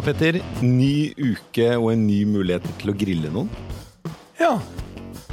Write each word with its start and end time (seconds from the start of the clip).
Ja, 0.00 0.04
Petter. 0.06 0.38
Ny 0.64 1.12
uke 1.12 1.74
og 1.76 1.90
en 1.92 2.06
ny 2.08 2.22
mulighet 2.24 2.64
til 2.80 2.88
å 2.88 2.94
grille 2.96 3.28
noen. 3.34 3.50
Ja. 4.38 4.54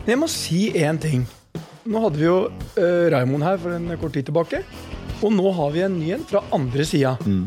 Jeg 0.03 0.19
må 0.19 0.27
si 0.27 0.73
én 0.75 0.99
ting. 0.99 1.21
Nå 1.87 2.01
hadde 2.03 2.19
vi 2.19 2.25
jo 2.25 2.49
uh, 2.51 3.05
Raymond 3.13 3.47
her 3.47 3.61
for 3.63 3.77
en 3.77 3.87
kort 4.01 4.17
tid 4.17 4.27
tilbake. 4.27 4.59
Og 5.21 5.31
nå 5.31 5.53
har 5.55 5.71
vi 5.71 5.85
en 5.85 5.95
ny 5.95 6.11
en 6.17 6.27
fra 6.27 6.41
andre 6.51 6.83
sida. 6.83 7.13
Mm. 7.23 7.45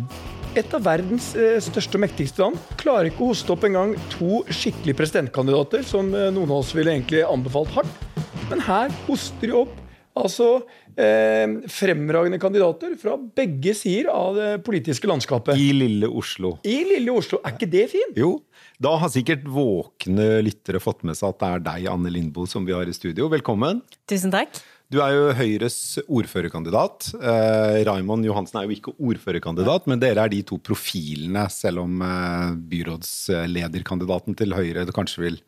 Et 0.63 0.73
av 0.79 0.87
verdens 0.87 1.29
uh, 1.37 1.59
største 1.61 2.01
og 2.01 2.07
mektigste 2.07 2.41
land 2.41 2.57
klarer 2.81 3.11
ikke 3.11 3.27
å 3.27 3.31
hoste 3.35 3.53
opp 3.53 3.69
engang 3.69 3.93
to 4.17 4.41
skikkelige 4.49 5.03
presidentkandidater, 5.03 5.85
som 5.85 6.09
uh, 6.17 6.31
noen 6.33 6.49
av 6.49 6.63
oss 6.63 6.73
ville 6.73 6.97
egentlig 6.97 7.21
anbefalt 7.29 7.77
hardt. 7.77 8.25
Men 8.49 8.65
her 8.65 8.97
hoster 9.11 9.45
de 9.45 9.59
opp 9.61 9.77
altså 10.17 10.55
eh, 10.97 11.45
fremragende 11.71 12.41
kandidater 12.43 12.97
fra 13.01 13.17
begge 13.17 13.75
sider 13.79 14.11
av 14.15 14.39
det 14.39 14.51
politiske 14.67 15.11
landskapet. 15.11 15.59
I 15.61 15.71
lille 15.77 16.09
Oslo. 16.09 16.57
I 16.67 16.81
lille 16.95 17.15
Oslo. 17.15 17.43
Er 17.45 17.55
ikke 17.57 17.71
det 17.71 17.87
fint? 17.93 18.19
Jo. 18.19 18.39
Da 18.81 18.97
har 19.01 19.13
sikkert 19.13 19.45
våkne 19.45 20.41
lyttere 20.47 20.81
fått 20.83 21.05
med 21.07 21.19
seg 21.19 21.35
at 21.35 21.41
det 21.41 21.55
er 21.55 21.65
deg, 21.71 21.89
Anne 21.93 22.13
Lindboe, 22.13 22.51
som 22.51 22.67
vi 22.67 22.77
har 22.77 22.89
i 22.89 22.97
studio. 22.97 23.29
Velkommen. 23.33 23.85
Tusen 24.11 24.33
takk. 24.35 24.63
Du 24.91 24.99
er 24.99 25.13
jo 25.15 25.27
Høyres 25.39 25.77
ordførerkandidat. 26.11 27.13
Eh, 27.15 27.77
Raymond 27.87 28.27
Johansen 28.27 28.59
er 28.59 28.67
jo 28.67 28.75
ikke 28.75 28.95
ordførerkandidat, 28.99 29.87
men 29.87 30.01
dere 30.03 30.25
er 30.25 30.33
de 30.33 30.41
to 30.43 30.59
profilene, 30.67 31.45
selv 31.55 31.85
om 31.85 32.03
eh, 32.03 32.57
byrådslederkandidaten 32.73 34.35
til 34.41 34.57
Høyre 34.59 34.89
kanskje 34.91 35.23
vil 35.29 35.39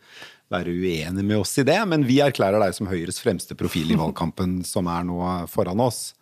være 0.52 0.72
uenig 0.72 1.24
med 1.24 1.40
oss 1.40 1.56
i 1.60 1.66
det. 1.66 1.78
Men 1.88 2.06
vi 2.08 2.20
erklærer 2.24 2.62
deg 2.62 2.76
som 2.76 2.90
Høyres 2.90 3.20
fremste 3.22 3.56
profil 3.58 3.92
i 3.92 3.98
valgkampen 3.98 4.60
som 4.68 4.90
er 4.92 5.06
nå 5.08 5.20
foran 5.52 5.82
oss. 5.82 6.12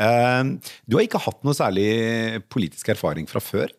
Eh, 0.00 0.42
du 0.86 0.98
har 0.98 1.06
ikke 1.06 1.22
hatt 1.22 1.42
noe 1.46 1.56
særlig 1.56 1.90
politisk 2.52 2.94
erfaring 2.96 3.28
fra 3.30 3.42
før? 3.44 3.72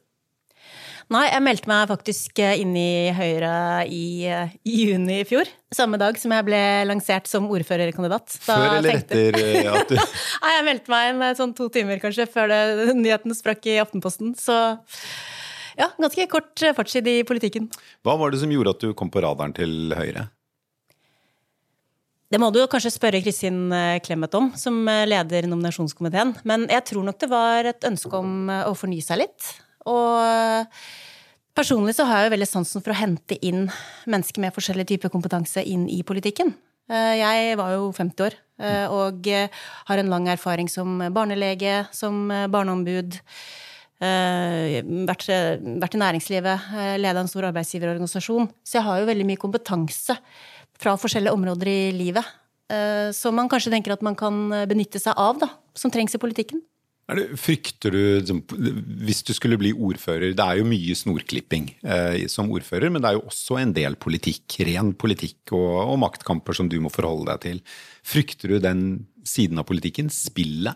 Nei, 1.07 1.23
jeg 1.29 1.39
meldte 1.39 1.69
meg 1.71 1.87
faktisk 1.87 2.39
eh, 2.43 2.57
inn 2.59 2.73
i 2.75 3.13
Høyre 3.15 3.51
i, 3.87 4.27
eh, 4.27 4.55
i, 4.67 4.89
juni 4.89 5.21
i 5.21 5.27
fjor. 5.27 5.47
Samme 5.71 5.99
dag 6.01 6.19
som 6.19 6.33
jeg 6.35 6.43
ble 6.49 6.59
lansert 6.89 7.29
som 7.31 7.47
ordførerkandidat. 7.47 8.35
Da 8.43 8.57
før 8.59 8.75
eller 8.81 8.99
etter 8.99 9.39
at 9.77 9.93
du 9.93 9.95
Nei, 9.95 10.51
jeg 10.57 10.65
meldte 10.67 10.91
meg 10.91 11.13
inn 11.13 11.23
sånn 11.39 11.55
to 11.55 11.69
timer 11.71 12.01
kanskje 12.03 12.27
før 12.31 12.51
det, 12.51 12.59
nyheten 12.99 13.35
sprakk 13.37 13.69
i 13.71 13.77
Aftenposten. 13.79 14.35
Så 14.35 14.57
ja, 15.77 15.91
ganske 15.97 16.27
kort 16.31 16.63
fartstid 16.77 17.07
i 17.11 17.19
politikken. 17.27 17.69
Hva 18.05 18.17
var 18.19 18.33
det 18.33 18.41
som 18.41 18.51
gjorde 18.53 18.73
at 18.75 18.83
du 18.83 18.95
kom 18.97 19.11
på 19.13 19.23
radaren 19.23 19.55
til 19.57 19.93
Høyre? 19.97 20.27
Det 22.27 22.41
må 22.43 22.49
du 22.51 22.59
kanskje 22.67 22.91
spørre 22.91 23.21
Kristin 23.23 23.71
Clemet 24.03 24.33
om, 24.35 24.49
som 24.59 24.81
leder 24.83 25.45
nominasjonskomiteen. 25.47 26.33
Men 26.49 26.65
jeg 26.67 26.83
tror 26.89 27.05
nok 27.07 27.21
det 27.21 27.29
var 27.31 27.69
et 27.69 27.87
ønske 27.87 28.19
om 28.19 28.49
å 28.51 28.73
fornye 28.75 29.05
seg 29.05 29.21
litt. 29.21 29.47
Og 29.87 30.67
personlig 31.57 31.95
så 31.97 32.05
har 32.07 32.21
jeg 32.21 32.29
jo 32.29 32.33
veldig 32.35 32.49
sansen 32.49 32.83
for 32.83 32.93
å 32.93 32.99
hente 32.99 33.37
inn 33.45 33.69
mennesker 34.09 34.43
med 34.43 34.55
forskjellig 34.55 34.89
type 34.91 35.11
kompetanse 35.13 35.63
inn 35.63 35.87
i 35.87 36.01
politikken. 36.07 36.51
Eh, 36.87 37.13
jeg 37.19 37.55
var 37.59 37.73
jo 37.75 37.89
50 37.95 38.27
år 38.27 38.35
eh, 38.63 38.85
og 38.91 39.27
har 39.89 40.01
en 40.01 40.11
lang 40.11 40.29
erfaring 40.31 40.69
som 40.71 40.99
barnelege, 41.15 41.85
som 41.95 42.27
barneombud. 42.51 43.19
Eh, 43.97 44.77
vært, 45.09 45.25
vært 45.81 45.97
i 45.97 46.01
næringslivet, 46.01 46.71
leda 47.01 47.23
en 47.23 47.31
stor 47.31 47.49
arbeidsgiverorganisasjon. 47.49 48.49
Så 48.61 48.79
jeg 48.79 48.87
har 48.87 49.01
jo 49.01 49.09
veldig 49.09 49.27
mye 49.29 49.41
kompetanse 49.41 50.17
fra 50.77 50.97
forskjellige 51.01 51.33
områder 51.33 51.73
i 51.73 51.79
livet. 51.97 52.35
Som 53.15 53.37
man 53.39 53.47
kanskje 53.47 53.71
tenker 53.71 53.93
at 53.95 54.01
man 54.03 54.17
kan 54.19 54.35
benytte 54.67 54.99
seg 54.99 55.15
av, 55.15 55.37
da. 55.39 55.47
Som 55.71 55.87
trengs 55.87 56.17
i 56.17 56.19
politikken. 56.19 56.59
Det, 57.07 57.23
frykter 57.39 57.93
du, 57.95 58.41
hvis 59.07 59.21
du 59.23 59.29
skulle 59.31 59.55
bli 59.55 59.69
ordfører 59.71 60.33
Det 60.35 60.43
er 60.43 60.57
jo 60.59 60.65
mye 60.67 60.95
snorklipping 60.97 61.69
eh, 61.87 62.25
som 62.27 62.49
ordfører, 62.51 62.91
men 62.91 62.99
det 62.99 63.09
er 63.09 63.15
jo 63.15 63.29
også 63.29 63.61
en 63.61 63.71
del 63.75 63.95
politikk, 63.95 64.57
ren 64.67 64.91
politikk 64.91 65.53
og, 65.55 65.69
og, 65.85 65.95
maktkamper 66.03 66.57
som 66.57 66.67
du 66.67 66.75
må 66.83 66.91
forholde 66.91 67.29
deg 67.31 67.45
til. 67.45 67.61
Frykter 68.03 68.51
du 68.51 68.59
den 68.59 68.81
siden 69.23 69.61
av 69.61 69.69
politikken? 69.69 70.11
Spillet? 70.11 70.75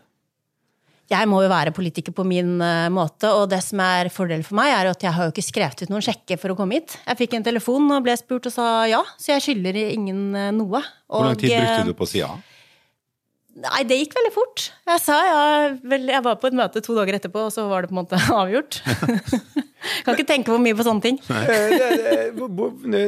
Jeg 1.11 1.27
må 1.27 1.41
jo 1.43 1.49
være 1.51 1.73
politiker 1.75 2.15
på 2.15 2.23
min 2.27 2.55
uh, 2.63 2.87
måte, 2.93 3.27
og 3.35 3.49
det 3.51 3.59
som 3.65 3.81
er 3.83 4.11
fordelen 4.13 4.45
for 4.47 4.59
meg, 4.61 4.71
er 4.71 4.91
at 4.93 5.03
jeg 5.03 5.11
har 5.15 5.27
jo 5.27 5.33
ikke 5.33 5.43
skrevet 5.43 5.83
ut 5.83 5.91
noen 5.91 6.05
sjekker 6.05 6.39
for 6.39 6.53
å 6.53 6.57
komme 6.59 6.79
hit. 6.79 6.95
Jeg 7.03 7.19
fikk 7.25 7.35
en 7.35 7.47
telefon 7.49 7.89
og 7.91 8.05
ble 8.05 8.15
spurt 8.19 8.47
og 8.47 8.55
sa 8.55 8.69
ja, 8.87 9.01
så 9.19 9.35
jeg 9.35 9.45
skylder 9.49 9.81
ingen 9.89 10.31
uh, 10.37 10.47
noe. 10.55 10.83
Hvor 11.11 11.27
lang 11.27 11.39
tid 11.41 11.57
brukte 11.57 11.91
du 11.91 11.97
på 11.99 12.07
å 12.07 12.11
si 12.13 12.23
ja? 12.23 12.31
Nei, 13.61 13.81
det 13.83 13.97
gikk 13.99 14.13
veldig 14.15 14.31
fort. 14.31 14.69
Jeg 14.87 15.01
sa 15.03 15.17
ja, 15.27 15.39
vel, 15.91 16.07
jeg 16.07 16.23
var 16.23 16.37
på 16.39 16.47
et 16.47 16.55
møte 16.55 16.81
to 16.83 16.95
dager 16.95 17.17
etterpå, 17.17 17.49
og 17.49 17.51
så 17.51 17.65
var 17.67 17.83
det 17.83 17.91
på 17.91 17.97
en 17.97 17.99
måte 17.99 18.19
avgjort. 18.41 18.79
kan 20.05 20.15
ikke 20.15 20.29
tenke 20.29 20.53
for 20.53 20.63
mye 20.63 20.77
på 20.77 20.85
sånne 20.87 21.03
ting. 21.03 21.19
Eh, 21.27 22.31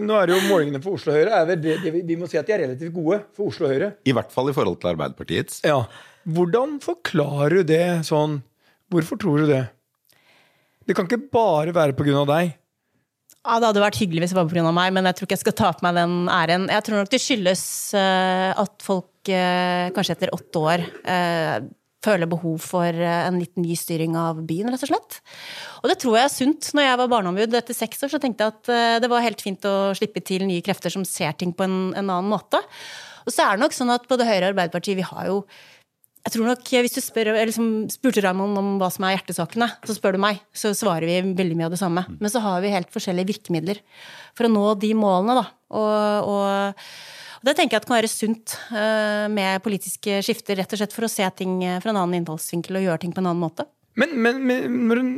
nå 0.03 0.17
er 0.19 0.33
jo 0.33 0.41
målingene 0.49 0.81
for 0.83 0.99
Oslo 0.99 1.15
Høyre 1.15 1.39
er 1.39 1.47
vel 1.53 2.01
Vi 2.03 2.17
må 2.19 2.27
si 2.27 2.39
at 2.41 2.49
de 2.49 2.57
er 2.57 2.65
relativt 2.65 2.91
gode 2.95 3.21
for 3.37 3.53
Oslo 3.53 3.71
Høyre. 3.71 3.93
I 4.03 4.15
hvert 4.15 4.33
fall 4.35 4.51
i 4.51 4.57
forhold 4.57 4.81
til 4.81 4.91
Arbeiderpartiets. 4.91 5.63
Ja. 5.63 5.85
Hvordan 6.23 6.77
forklarer 6.83 7.61
du 7.61 7.69
det 7.73 7.85
sånn? 8.07 8.39
Hvorfor 8.93 9.19
tror 9.19 9.43
du 9.43 9.49
det? 9.49 9.63
Det 10.87 10.95
kan 10.95 11.07
ikke 11.07 11.31
bare 11.31 11.73
være 11.75 11.95
av 12.15 12.27
deg. 12.29 12.57
Ja, 13.43 13.59
Det 13.59 13.67
hadde 13.67 13.83
vært 13.83 13.99
hyggelig 13.99 14.23
hvis 14.23 14.33
det 14.33 14.39
var 14.39 14.47
pga. 14.47 14.71
meg, 14.71 14.93
men 14.95 15.05
jeg 15.05 15.15
tror 15.15 15.27
ikke 15.27 15.35
jeg 15.35 15.43
skal 15.43 15.59
ta 15.59 15.71
på 15.75 15.83
meg 15.83 15.95
den 15.99 16.29
æren. 16.31 16.67
Jeg 16.71 16.83
tror 16.83 17.01
nok 17.01 17.11
det 17.11 17.19
skyldes 17.19 17.63
uh, 17.95 18.51
at 18.55 18.83
folk 18.83 19.31
uh, 19.31 19.91
kanskje 19.91 20.15
etter 20.15 20.31
åtte 20.31 20.61
år 20.63 20.83
uh, 21.03 21.57
føler 22.03 22.27
behov 22.27 22.59
for 22.59 22.87
en 22.87 23.39
litt 23.39 23.55
ny 23.59 23.75
styring 23.79 24.15
av 24.19 24.39
byen, 24.43 24.71
rett 24.71 24.83
og 24.83 24.91
slett. 24.91 25.19
Og 25.83 25.91
det 25.91 25.99
tror 25.99 26.17
jeg 26.19 26.27
er 26.27 26.33
sunt. 26.33 26.71
Når 26.75 26.87
jeg 26.87 26.99
var 26.99 27.11
barneombud 27.11 27.55
etter 27.55 27.75
seks 27.75 28.03
år, 28.03 28.11
så 28.11 28.19
tenkte 28.19 28.43
jeg 28.43 28.55
at 28.57 28.99
det 28.99 29.07
var 29.07 29.23
helt 29.23 29.39
fint 29.39 29.63
å 29.63 29.93
slippe 29.95 30.19
til 30.19 30.43
nye 30.43 30.59
krefter 30.59 30.91
som 30.91 31.05
ser 31.07 31.31
ting 31.39 31.55
på 31.55 31.63
en, 31.63 31.77
en 31.95 32.03
annen 32.03 32.27
måte. 32.27 32.59
Og 33.23 33.31
så 33.31 33.45
er 33.45 33.55
det 33.55 33.63
nok 33.63 33.77
sånn 33.77 33.95
at 33.95 34.09
både 34.11 34.27
Høyre 34.27 34.49
og 34.49 34.51
Arbeiderpartiet, 34.51 34.99
vi 34.99 35.07
har 35.07 35.29
jo 35.31 35.37
jeg 36.23 36.37
tror 36.37 36.47
nok, 36.47 36.69
Hvis 36.85 36.95
du 36.95 37.01
spør, 37.03 37.33
liksom, 37.35 37.89
spurte 37.91 38.21
Raymond 38.23 38.57
om 38.59 38.69
hva 38.79 38.87
som 38.93 39.03
er 39.03 39.17
hjertesakene, 39.17 39.67
så 39.83 39.95
spør 39.97 40.15
du 40.15 40.21
meg, 40.23 40.39
så 40.55 40.71
svarer 40.71 41.03
vi 41.09 41.33
veldig 41.35 41.57
mye 41.59 41.67
av 41.67 41.75
det 41.75 41.81
samme. 41.81 42.05
Men 42.15 42.31
så 42.31 42.39
har 42.45 42.63
vi 42.63 42.71
helt 42.71 42.93
forskjellige 42.93 43.33
virkemidler 43.33 43.81
for 44.31 44.47
å 44.47 44.53
nå 44.53 44.63
de 44.79 44.93
målene. 44.95 45.35
Da. 45.41 45.45
Og, 45.75 46.31
og, 46.31 46.87
og 47.41 47.49
det 47.49 47.57
tenker 47.57 47.75
jeg 47.75 47.83
at 47.83 47.89
kan 47.89 47.97
være 47.97 48.11
sunt 48.11 48.55
uh, 48.71 49.27
med 49.35 49.59
politiske 49.65 50.21
skifter, 50.23 50.61
rett 50.61 50.71
og 50.71 50.79
slett 50.79 50.95
for 50.95 51.09
å 51.09 51.11
se 51.11 51.27
ting 51.35 51.59
fra 51.83 51.91
en 51.91 51.99
annen 51.99 52.21
innholdsvinkel 52.21 52.79
og 52.79 52.87
gjøre 52.87 53.03
ting 53.03 53.15
på 53.15 53.19
en 53.19 53.27
annen 53.33 53.43
måte. 53.43 53.67
Men, 53.99 54.15
men, 54.15 54.39
men 54.47 54.77
når 54.87 55.01
du 55.01 55.09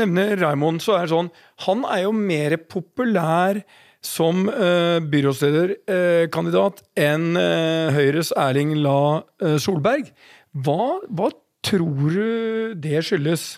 nevner 0.00 0.38
Raymond, 0.40 0.80
så 0.82 0.96
er 0.96 1.04
det 1.04 1.12
sånn 1.12 1.28
Han 1.68 1.84
er 1.86 2.00
jo 2.02 2.14
mer 2.16 2.56
populær 2.66 3.60
som 4.04 4.48
uh, 4.48 5.00
byrådslederkandidat 5.00 6.82
uh, 6.82 6.88
enn 7.00 7.38
uh, 7.38 7.94
Høyres 7.94 8.34
Erling 8.36 8.74
La 8.84 9.22
Solberg. 9.60 10.10
Hva, 10.54 11.00
hva 11.10 11.30
tror 11.64 12.14
du 12.14 12.74
det 12.78 13.00
skyldes? 13.06 13.56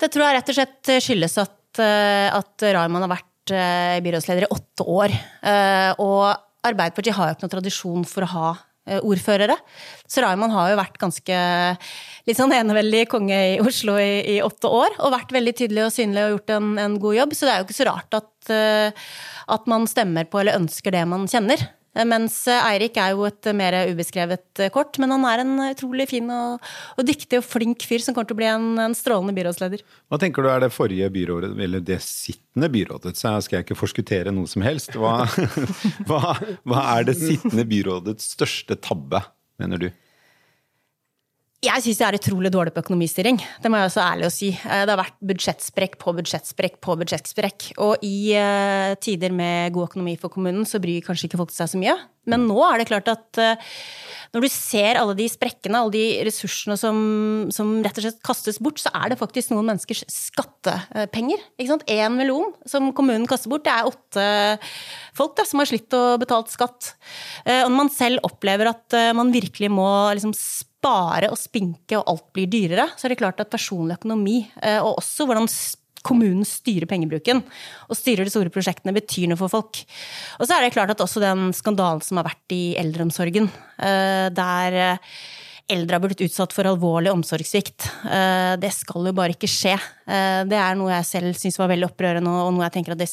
Det 0.00 0.08
tror 0.08 0.24
jeg 0.24 0.38
rett 0.38 0.52
og 0.52 0.56
slett 0.56 0.92
skyldes 1.04 1.36
at, 1.42 1.82
eh, 1.82 2.28
at 2.32 2.64
Raymond 2.64 3.04
har 3.04 3.12
vært 3.12 3.52
eh, 3.52 3.98
byrådsleder 4.04 4.46
i 4.46 4.52
åtte 4.54 4.86
år. 4.88 5.12
Eh, 5.44 5.90
og 6.00 6.30
Arbeiderpartiet 6.64 7.16
har 7.16 7.28
jo 7.28 7.36
ikke 7.36 7.46
noen 7.46 7.56
tradisjon 7.58 8.08
for 8.08 8.26
å 8.26 8.34
ha 8.34 8.50
ordførere. 9.04 9.54
Så 10.08 10.22
Raymond 10.24 10.50
har 10.56 10.70
jo 10.72 10.78
vært 10.80 10.96
ganske 10.98 11.40
litt 12.26 12.38
sånn 12.38 12.54
eneveldig 12.56 13.04
konge 13.12 13.36
i 13.52 13.58
Oslo 13.62 13.94
i, 14.00 14.24
i, 14.34 14.38
åtte 14.42 14.66
år. 14.72 14.96
Og 15.04 15.12
vært 15.14 15.34
veldig 15.36 15.52
tydelig 15.60 15.84
og 15.84 15.92
synlig 15.94 16.24
og 16.24 16.32
gjort 16.32 16.52
en, 16.56 16.72
en, 16.80 16.96
god 16.98 17.18
jobb. 17.20 17.36
Så 17.36 17.46
det 17.46 17.52
er 17.52 17.60
jo 17.60 17.68
ikke 17.68 17.76
så 17.76 17.86
rart 17.86 18.16
at, 18.18 18.52
at 19.54 19.70
man 19.70 19.86
stemmer 19.88 20.26
på 20.26 20.40
eller 20.40 20.58
ønsker 20.58 20.96
det 20.96 21.04
man 21.12 21.28
kjenner. 21.30 21.68
Eh, 21.96 22.06
mens 22.06 22.36
eh, 22.46 22.66
Eirik 22.70 22.98
er 23.02 23.14
jo 23.16 23.24
et 23.26 23.50
mer 23.56 23.74
ubeskrevet 23.90 24.62
eh, 24.62 24.70
kort, 24.72 24.98
men 25.02 25.10
han 25.10 25.24
er 25.26 25.42
en 25.42 25.54
utrolig 25.66 26.06
fin 26.12 26.28
og, 26.30 26.68
og 26.94 27.06
dyktig 27.08 27.40
og 27.40 27.46
flink 27.46 27.86
fyr 27.88 28.04
som 28.04 28.14
kommer 28.14 28.30
til 28.30 28.38
å 28.38 28.40
bli 28.40 28.50
en, 28.50 28.68
en, 28.86 28.94
strålende 28.96 29.34
byrådsleder. 29.34 29.82
Hva 30.10 30.20
tenker 30.22 30.46
du 30.46 30.50
er 30.52 30.62
det 30.62 30.70
forrige 30.74 31.10
byrådet, 31.14 31.50
eller 31.66 31.82
det 31.82 31.98
sittende 32.06 32.70
byrådet, 32.70 33.16
så 33.18 33.34
skal 33.42 33.58
jeg 33.58 33.68
ikke 33.68 33.80
forskuttere 33.80 34.34
noe 34.34 34.50
som 34.50 34.62
helst. 34.66 34.94
Hva, 34.94 35.24
hva, 36.08 36.36
hva 36.68 36.86
er 36.94 37.10
det 37.10 37.18
sittende 37.18 37.66
byrådets 37.70 38.32
største 38.36 38.78
tabbe, 38.78 39.24
mener 39.62 39.82
du? 39.82 39.90
Jeg 41.60 41.82
syns 41.84 41.98
det 42.00 42.04
er 42.06 42.16
utrolig 42.16 42.48
dårlig 42.54 42.72
på 42.72 42.80
økonomistyring. 42.80 43.36
Det 43.60 43.68
må 43.68 43.76
jeg 43.76 43.90
også 43.90 44.00
ærlig 44.00 44.24
å 44.30 44.32
si. 44.32 44.46
Eh, 44.48 44.84
det 44.88 44.94
har 44.94 44.96
vært 45.02 45.18
budsjettsprekk 45.28 45.98
på 46.00 46.14
budsjettsprekk 46.16 46.78
på 46.80 46.94
budsjettsprekk. 47.02 47.66
Og 47.84 48.06
i 48.06 48.32
uh, 48.32 48.96
tider 48.96 49.34
med 49.36 49.74
god 49.74 49.90
økonomi 49.90 50.14
for 50.16 50.32
kommunen, 50.32 50.64
så 50.64 50.80
bryr 50.80 51.04
kanskje 51.04 51.28
ikke 51.28 51.40
folk 51.42 51.52
seg 51.52 51.68
så 51.68 51.80
mye. 51.82 51.98
Men 52.32 52.46
nå 52.48 52.56
er 52.64 52.80
det 52.80 52.86
klart 52.88 53.10
at 53.12 53.40
uh, 53.44 53.76
når 54.32 54.46
du 54.46 54.48
ser 54.54 55.02
alle 55.02 55.18
de 55.18 55.26
sprekkene, 55.28 55.82
alle 55.82 55.92
de 55.98 56.24
ressursene 56.30 56.78
som, 56.80 56.96
som, 57.52 57.76
rett 57.84 58.00
og 58.00 58.06
slett 58.06 58.24
kastes 58.24 58.60
bort, 58.64 58.80
så 58.80 58.94
er 58.96 59.12
det 59.12 59.20
faktisk 59.20 59.52
noen 59.52 59.68
menneskers 59.68 60.06
skattepenger. 60.08 61.44
Ikke? 61.60 61.76
Én 61.92 62.16
million 62.16 62.54
som 62.64 62.88
kommunen 62.96 63.28
kaster 63.28 63.52
bort, 63.52 63.66
det 63.68 63.74
er 63.74 63.90
åtte 63.90 64.26
folk 65.18 65.36
da, 65.36 65.44
som 65.44 65.60
har 65.60 65.68
slitt 65.68 65.92
og 65.98 66.24
betalt 66.24 66.54
skatt. 66.54 66.94
Og 67.44 67.68
når 67.68 67.78
man 67.82 67.92
selv 67.92 68.24
opplever 68.30 68.70
at 68.70 69.00
man 69.18 69.34
virkelig 69.34 69.68
må 69.74 69.90
liksom 70.14 70.32
spare 70.80 71.28
og 71.30 71.38
spinke 71.38 71.98
og 71.98 72.08
alt 72.08 72.26
blir 72.34 72.48
dyrere, 72.50 72.88
så 72.96 73.06
er 73.06 73.12
det 73.12 73.20
klart 73.20 73.40
at 73.42 73.52
personlig 73.52 73.98
økonomi, 74.00 74.40
eh, 74.62 74.80
og 74.80 75.00
også 75.02 75.26
hvordan 75.28 75.48
kommunen 76.00 76.46
styrer 76.48 76.88
pengebruken 76.88 77.42
og 77.90 77.98
styrer 77.98 78.24
de 78.24 78.32
store 78.32 78.52
prosjektene, 78.52 78.94
betyr 78.96 79.28
noe 79.28 79.40
for 79.40 79.52
folk. 79.52 79.82
Og 80.40 80.48
så 80.48 80.56
er 80.56 80.64
det 80.64 80.72
klart 80.72 80.94
at 80.94 81.02
også 81.04 81.20
den 81.20 81.50
skandalen 81.56 82.00
som 82.04 82.20
har 82.20 82.30
vært 82.30 82.56
i 82.56 82.72
eldreomsorgen, 82.80 83.50
eh, 83.76 84.30
der 84.32 84.78
eh, 84.80 85.12
eldre 85.70 85.98
har 85.98 86.02
blitt 86.06 86.24
utsatt 86.24 86.56
for 86.56 86.66
alvorlig 86.66 87.12
omsorgssvikt. 87.12 87.84
Det 88.58 88.70
skal 88.74 89.04
jo 89.06 89.12
bare 89.14 89.36
ikke 89.36 89.46
skje. 89.46 89.76
Det 90.02 90.58
er 90.58 90.74
noe 90.74 90.90
jeg 90.90 91.06
selv 91.06 91.38
syns 91.38 91.60
var 91.60 91.70
veldig 91.70 91.86
opprørende, 91.86 92.32
og 92.42 92.50
noe 92.56 92.64
jeg 92.64 92.74
tenker 92.74 92.96
at 92.96 92.98
det, 93.04 93.06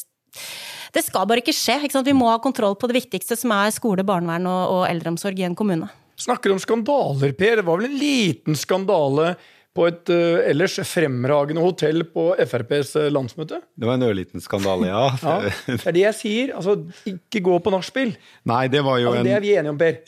det 0.97 1.03
skal 1.05 1.29
bare 1.29 1.43
ikke 1.43 1.53
skje. 1.53 1.77
Ikke 1.85 2.01
Vi 2.01 2.17
må 2.17 2.31
ha 2.31 2.39
kontroll 2.41 2.73
på 2.73 2.89
det 2.89 2.97
viktigste, 2.97 3.37
som 3.37 3.53
er 3.53 3.69
skole, 3.75 4.01
barnevern 4.01 4.49
og, 4.49 4.73
og 4.73 4.83
eldreomsorg 4.89 5.37
i 5.37 5.45
en 5.45 5.59
kommune. 5.59 5.91
Snakker 6.17 6.53
om 6.53 6.59
skandaler, 6.61 7.35
Per. 7.37 7.59
Det 7.61 7.67
var 7.67 7.77
vel 7.77 7.91
en 7.91 7.99
liten 8.01 8.57
skandale 8.57 9.35
på 9.77 9.85
et 9.85 10.09
uh, 10.09 10.39
ellers 10.49 10.79
fremragende 10.89 11.61
hotell 11.61 12.01
på 12.09 12.31
FrPs 12.41 12.95
uh, 12.97 13.09
landsmøte? 13.13 13.59
Det 13.77 13.85
var 13.85 13.99
en 13.99 14.07
ørliten 14.07 14.41
skandale, 14.41 14.89
ja. 14.89 15.03
ja. 15.21 15.51
Det 15.67 15.77
er 15.77 15.97
det 15.99 16.05
jeg 16.07 16.17
sier. 16.17 16.55
Altså, 16.57 16.79
ikke 17.11 17.43
gå 17.45 17.59
på 17.61 17.73
nachspiel. 17.75 18.15
Nei, 18.49 18.63
det 18.73 18.81
var 18.87 18.97
jo 19.03 19.11
altså, 19.11 19.21
en... 19.21 19.29
Det 19.29 19.35
er 19.35 19.45
vi 19.45 19.53
enige 19.59 19.75
om, 19.75 19.77
Per. 19.81 20.01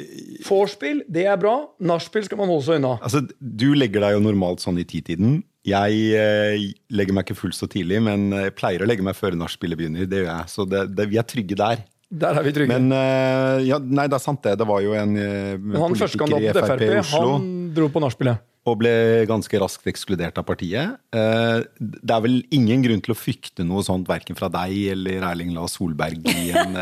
Vorspiel, 0.47 1.03
det 1.05 1.27
er 1.29 1.37
bra. 1.41 1.55
Nachspiel 1.91 2.25
skal 2.25 2.41
man 2.41 2.49
holde 2.49 2.65
seg 2.65 2.81
unna. 2.81 2.95
Altså, 3.05 3.21
du 3.37 3.69
legger 3.77 4.07
deg 4.07 4.17
jo 4.17 4.25
normalt 4.25 4.65
sånn 4.65 4.81
i 4.81 4.87
titiden. 4.89 5.43
Jeg 5.67 6.01
eh, 6.17 6.69
legger 6.95 7.13
meg 7.13 7.27
ikke 7.27 7.37
fullt 7.37 7.57
så 7.57 7.67
tidlig, 7.69 7.99
men 8.01 8.31
jeg 8.31 8.55
pleier 8.57 8.81
å 8.81 8.87
legge 8.89 9.05
meg 9.05 9.17
før 9.17 9.35
nachspielet 9.37 9.77
begynner. 9.77 10.09
Det 10.09 10.23
gjør 10.23 10.31
jeg, 10.31 10.51
Så 10.55 10.65
det, 10.71 10.85
det, 10.97 11.09
vi 11.11 11.19
er 11.21 11.27
trygge 11.29 11.57
der. 11.59 11.83
Der 12.09 12.39
er 12.39 12.45
vi 12.45 12.53
trygge. 12.55 12.73
Men 12.73 12.89
uh, 12.89 13.61
ja, 13.61 13.77
Nei, 13.77 14.07
det 14.09 14.17
er 14.17 14.23
sant, 14.23 14.41
det. 14.45 14.55
Det 14.57 14.67
var 14.67 14.81
jo 14.81 14.95
en 14.97 15.15
uh, 15.15 15.81
politiker 15.85 16.37
i 16.39 16.53
Frp 16.55 16.85
i 16.87 16.93
Oslo. 17.03 17.35
Han 17.37 17.49
dro 17.75 17.89
på 17.93 18.01
nachspielet 18.03 18.45
og 18.67 18.75
ble 18.81 18.91
ganske 19.29 19.59
raskt 19.61 19.87
ekskludert 19.89 20.37
av 20.37 20.45
partiet. 20.45 20.97
Uh, 21.15 21.63
det 21.79 22.13
er 22.13 22.23
vel 22.25 22.39
ingen 22.53 22.83
grunn 22.85 23.01
til 23.05 23.15
å 23.15 23.17
frykte 23.17 23.65
noe 23.65 23.81
sånt 23.85 24.09
verken 24.09 24.37
fra 24.37 24.49
deg 24.51 24.91
eller 24.93 25.25
Erling 25.31 25.53
La 25.55 25.63
Solberg 25.71 26.27
i 26.29 26.49
en, 26.51 26.77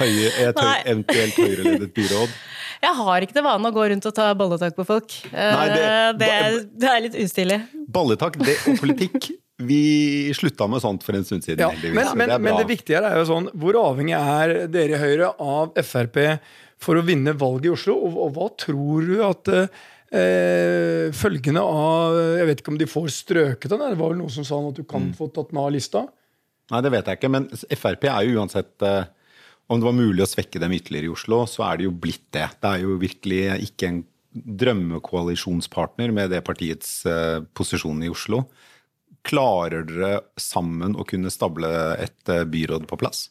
høye, 0.00 0.28
et 0.48 0.60
høy, 0.60 0.74
eventuelt 0.84 1.40
høyreledet 1.40 1.90
byråd? 1.96 2.36
Jeg 2.86 2.92
har 2.98 3.24
ikke 3.24 3.38
det 3.38 3.42
vane 3.46 3.70
å 3.70 3.72
gå 3.72 3.86
rundt 3.90 4.06
og 4.10 4.14
ta 4.14 4.28
balletak 4.36 4.76
på 4.76 4.84
folk. 4.84 5.14
Nei, 5.32 5.66
det, 5.72 5.86
det, 6.20 6.28
er, 6.28 6.60
det, 6.76 6.90
er 6.92 7.02
litt 7.06 7.16
ustilig. 7.24 7.58
Balletak 7.88 8.36
det, 8.42 8.58
og 8.68 8.76
politikk 8.82 9.30
vi 9.64 10.28
slutta 10.36 10.66
med 10.68 10.82
sånt 10.84 11.04
for 11.06 11.16
en 11.16 11.24
stund 11.24 11.46
siden. 11.46 11.64
Ja, 11.64 11.70
men, 11.72 12.10
men, 12.12 12.28
det 12.28 12.38
men, 12.44 12.58
det 12.60 12.68
viktige 12.68 13.00
er 13.00 13.16
jo 13.22 13.24
sånn, 13.30 13.48
hvor 13.56 13.78
avhengig 13.80 14.12
er 14.18 14.66
dere 14.68 14.98
i 14.98 15.00
Høyre 15.00 15.32
av 15.40 15.72
Frp 15.80 16.20
for 16.76 17.00
å 17.00 17.04
vinne 17.06 17.32
valget 17.40 17.70
i 17.70 17.72
Oslo? 17.72 17.96
Og, 17.96 18.18
og 18.26 18.34
hva 18.36 18.50
tror 18.60 19.08
du 19.08 19.20
at 19.24 19.52
Eh, 20.06 21.10
følgende 21.10 21.58
av 21.66 22.14
Jeg 22.38 22.46
vet 22.46 22.60
ikke 22.60 22.70
om 22.70 22.76
de 22.78 22.86
får 22.86 23.08
strøket 23.10 23.72
den. 23.72 23.82
Det 23.82 23.98
var 23.98 24.12
vel 24.12 24.20
noen 24.20 24.32
som 24.32 24.46
sa 24.46 24.60
at 24.68 24.78
du 24.78 24.84
kan 24.86 25.08
mm. 25.08 25.16
få 25.18 25.26
tatt 25.34 25.50
den 25.50 25.58
av 25.58 25.72
lista? 25.74 26.04
Nei, 26.70 26.82
det 26.82 26.92
vet 26.94 27.10
jeg 27.10 27.18
ikke. 27.18 27.32
Men 27.34 27.48
Frp 27.50 28.06
er 28.12 28.28
jo 28.28 28.38
uansett 28.38 28.86
eh, 28.86 29.08
Om 29.66 29.80
det 29.80 29.88
var 29.88 29.96
mulig 29.98 30.22
å 30.22 30.28
svekke 30.30 30.60
dem 30.62 30.74
ytterligere 30.76 31.08
i 31.08 31.14
Oslo, 31.14 31.40
så 31.50 31.64
er 31.66 31.78
det 31.78 31.88
jo 31.88 31.94
blitt 32.04 32.28
det. 32.34 32.46
Det 32.62 32.70
er 32.70 32.84
jo 32.84 32.98
virkelig 33.02 33.40
ikke 33.66 33.90
en 33.90 34.02
drømmekoalisjonspartner 34.62 36.12
med 36.14 36.30
det 36.30 36.42
partiets 36.46 37.00
uh, 37.08 37.42
posisjon 37.56 38.04
i 38.04 38.10
Oslo. 38.12 38.44
Klarer 39.26 39.86
dere 39.88 40.12
sammen 40.38 40.94
å 40.94 41.06
kunne 41.08 41.32
stable 41.34 41.70
et 41.98 42.30
uh, 42.30 42.44
byråd 42.46 42.86
på 42.86 43.00
plass? 43.00 43.26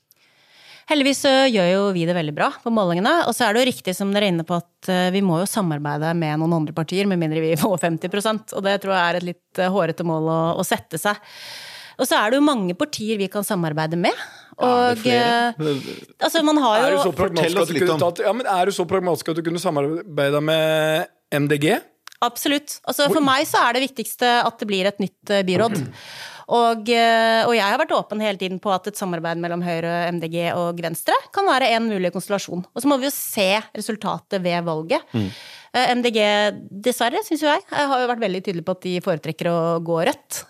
Heldigvis 0.89 1.23
så 1.23 1.31
gjør 1.49 1.69
jo 1.71 1.85
vi 1.95 2.03
det 2.05 2.13
veldig 2.13 2.33
bra 2.35 2.51
på 2.61 2.73
målingene. 2.73 3.13
Og 3.25 3.33
så 3.33 3.47
er 3.47 3.55
det 3.55 3.63
jo 3.63 3.69
riktig 3.71 3.95
som 3.97 4.11
dere 4.13 4.27
er 4.27 4.35
inne 4.35 4.45
på 4.45 4.59
at 4.59 4.89
eh, 4.91 5.07
vi 5.15 5.23
må 5.25 5.39
jo 5.41 5.47
samarbeide 5.49 6.11
med 6.13 6.37
noen 6.37 6.59
andre 6.59 6.75
partier, 6.77 7.09
med 7.09 7.17
mindre 7.17 7.41
vi 7.41 7.55
får 7.63 7.79
50% 7.81 8.53
Og 8.53 8.61
det 8.67 8.75
tror 8.83 8.93
jeg 8.93 9.01
er 9.01 9.17
et 9.17 9.25
litt 9.31 9.61
hårete 9.73 10.05
mål 10.05 10.29
å, 10.29 10.37
å 10.61 10.67
sette 10.67 11.01
seg. 11.01 11.17
Og 11.97 12.05
så 12.05 12.19
er 12.19 12.29
det 12.29 12.37
jo 12.37 12.45
mange 12.45 12.75
partier 12.77 13.17
vi 13.17 13.31
kan 13.33 13.47
samarbeide 13.47 13.97
med. 13.97 14.13
Og 14.63 15.01
ja, 15.03 15.51
altså, 16.23 16.43
man 16.47 16.59
har 16.63 16.77
jo 16.79 16.85
Er 16.85 16.93
du 16.95 17.01
så 17.03 17.15
pragmatisk 17.15 17.59
at 17.59 17.73
du 17.73 17.79
kunne, 17.81 17.97
tatt, 17.99 18.21
ja, 18.23 18.31
men 18.35 18.47
er 18.47 18.69
du 18.69 18.75
så 18.75 18.85
pragmatisk 18.87 19.33
at 19.33 19.41
du 19.41 19.43
kunne 19.43 19.59
samarbeida 19.59 20.39
med 20.39 21.09
MDG? 21.35 21.73
Absolutt. 22.23 22.79
Altså, 22.87 23.09
for 23.11 23.23
meg 23.23 23.43
så 23.49 23.65
er 23.65 23.75
det 23.75 23.89
viktigste 23.89 24.29
at 24.45 24.61
det 24.61 24.69
blir 24.69 24.87
et 24.87 25.03
nytt 25.03 25.33
eh, 25.33 25.43
byråd. 25.47 25.81
Og, 26.45 26.89
eh, 26.93 27.41
og, 27.41 27.55
jeg 27.57 27.65
har 27.65 27.79
vært 27.81 27.93
åpen 27.97 28.21
hele 28.21 28.37
tiden 28.37 28.59
på 28.61 28.69
at 28.69 28.85
et 28.89 28.99
samarbeid 28.99 29.39
mellom 29.41 29.63
Høyre, 29.65 30.11
MDG 30.13 30.37
og 30.53 30.81
Venstre 30.85 31.15
kan 31.33 31.47
være 31.49 31.71
en 31.73 31.89
mulig 31.89 32.11
konstellasjon. 32.13 32.61
Og 32.69 32.83
så 32.83 32.89
må 32.89 32.99
vi 33.01 33.09
jo 33.09 33.13
se 33.15 33.49
resultatet 33.73 34.43
ved 34.45 34.67
valget. 34.67 35.03
Mm. 35.15 35.29
Eh, 35.75 35.93
MDG, 35.97 36.19
dessverre, 36.85 37.23
syns 37.25 37.43
jo 37.43 37.49
jeg, 37.49 37.65
har 37.73 38.03
jo 38.03 38.11
vært 38.13 38.25
veldig 38.27 38.43
tydelig 38.45 38.65
på 38.67 38.77
at 38.77 38.85
de 38.85 38.97
foretrekker 39.05 39.51
å 39.51 39.59
gå 39.85 40.01
rødt. 40.11 40.43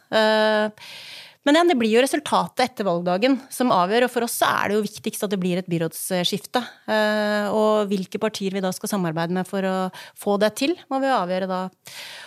Men 1.45 1.59
igjen, 1.59 1.69
det 1.69 1.77
blir 1.77 1.91
jo 1.93 2.01
resultatet 2.01 2.63
etter 2.63 2.87
valgdagen 2.87 3.35
som 3.53 3.69
avgjør, 3.73 4.07
og 4.07 4.11
for 4.15 4.25
oss 4.25 4.39
er 4.41 4.71
det 4.71 4.79
jo 4.79 4.85
viktigst 4.87 5.27
at 5.27 5.29
det 5.29 5.37
blir 5.37 5.59
et 5.61 5.67
byrådsskifte. 5.69 6.61
Eh, 6.89 7.53
og 7.53 7.91
hvilke 7.91 8.17
partier 8.21 8.55
vi 8.55 8.63
da 8.65 8.71
skal 8.73 8.89
samarbeide 8.89 9.35
med 9.37 9.45
for 9.45 9.67
å 9.69 9.75
få 10.17 10.39
det 10.41 10.55
til, 10.57 10.73
må 10.89 10.97
vi 11.03 11.13
avgjøre 11.13 11.49
da. 11.51 11.61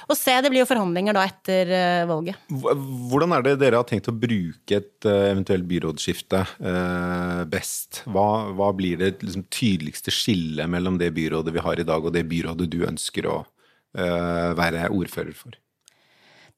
Og 0.07 0.15
se, 0.15 0.37
det 0.39 0.53
blir 0.55 0.63
jo 0.63 0.69
forhandlinger 0.71 1.19
da 1.19 1.27
etter 1.27 1.75
eh, 1.75 2.07
valget. 2.07 2.39
Hvordan 2.55 3.35
er 3.35 3.49
det 3.49 3.59
dere 3.65 3.83
har 3.83 3.91
tenkt 3.91 4.13
å 4.13 4.15
bruke 4.15 4.79
et 4.79 5.11
eh, 5.11 5.29
eventuelt 5.33 5.67
byrådsskifte 5.67 6.47
best? 7.51 8.05
Hva, 8.07 8.29
hva 8.55 8.71
blir 8.77 9.03
det 9.03 9.17
liksom, 9.19 9.49
tydeligste 9.51 10.15
skillet 10.15 10.71
mellom 10.71 11.03
det 11.03 11.11
byrådet 11.19 11.59
vi 11.59 11.67
har 11.67 11.83
i 11.83 11.91
dag, 11.91 12.07
og 12.07 12.15
det 12.15 12.29
byrådet 12.31 12.71
du 12.71 12.85
ønsker 12.87 13.27
å 13.27 13.41
være 13.99 14.93
ordfører 14.95 15.35
for? 15.35 15.57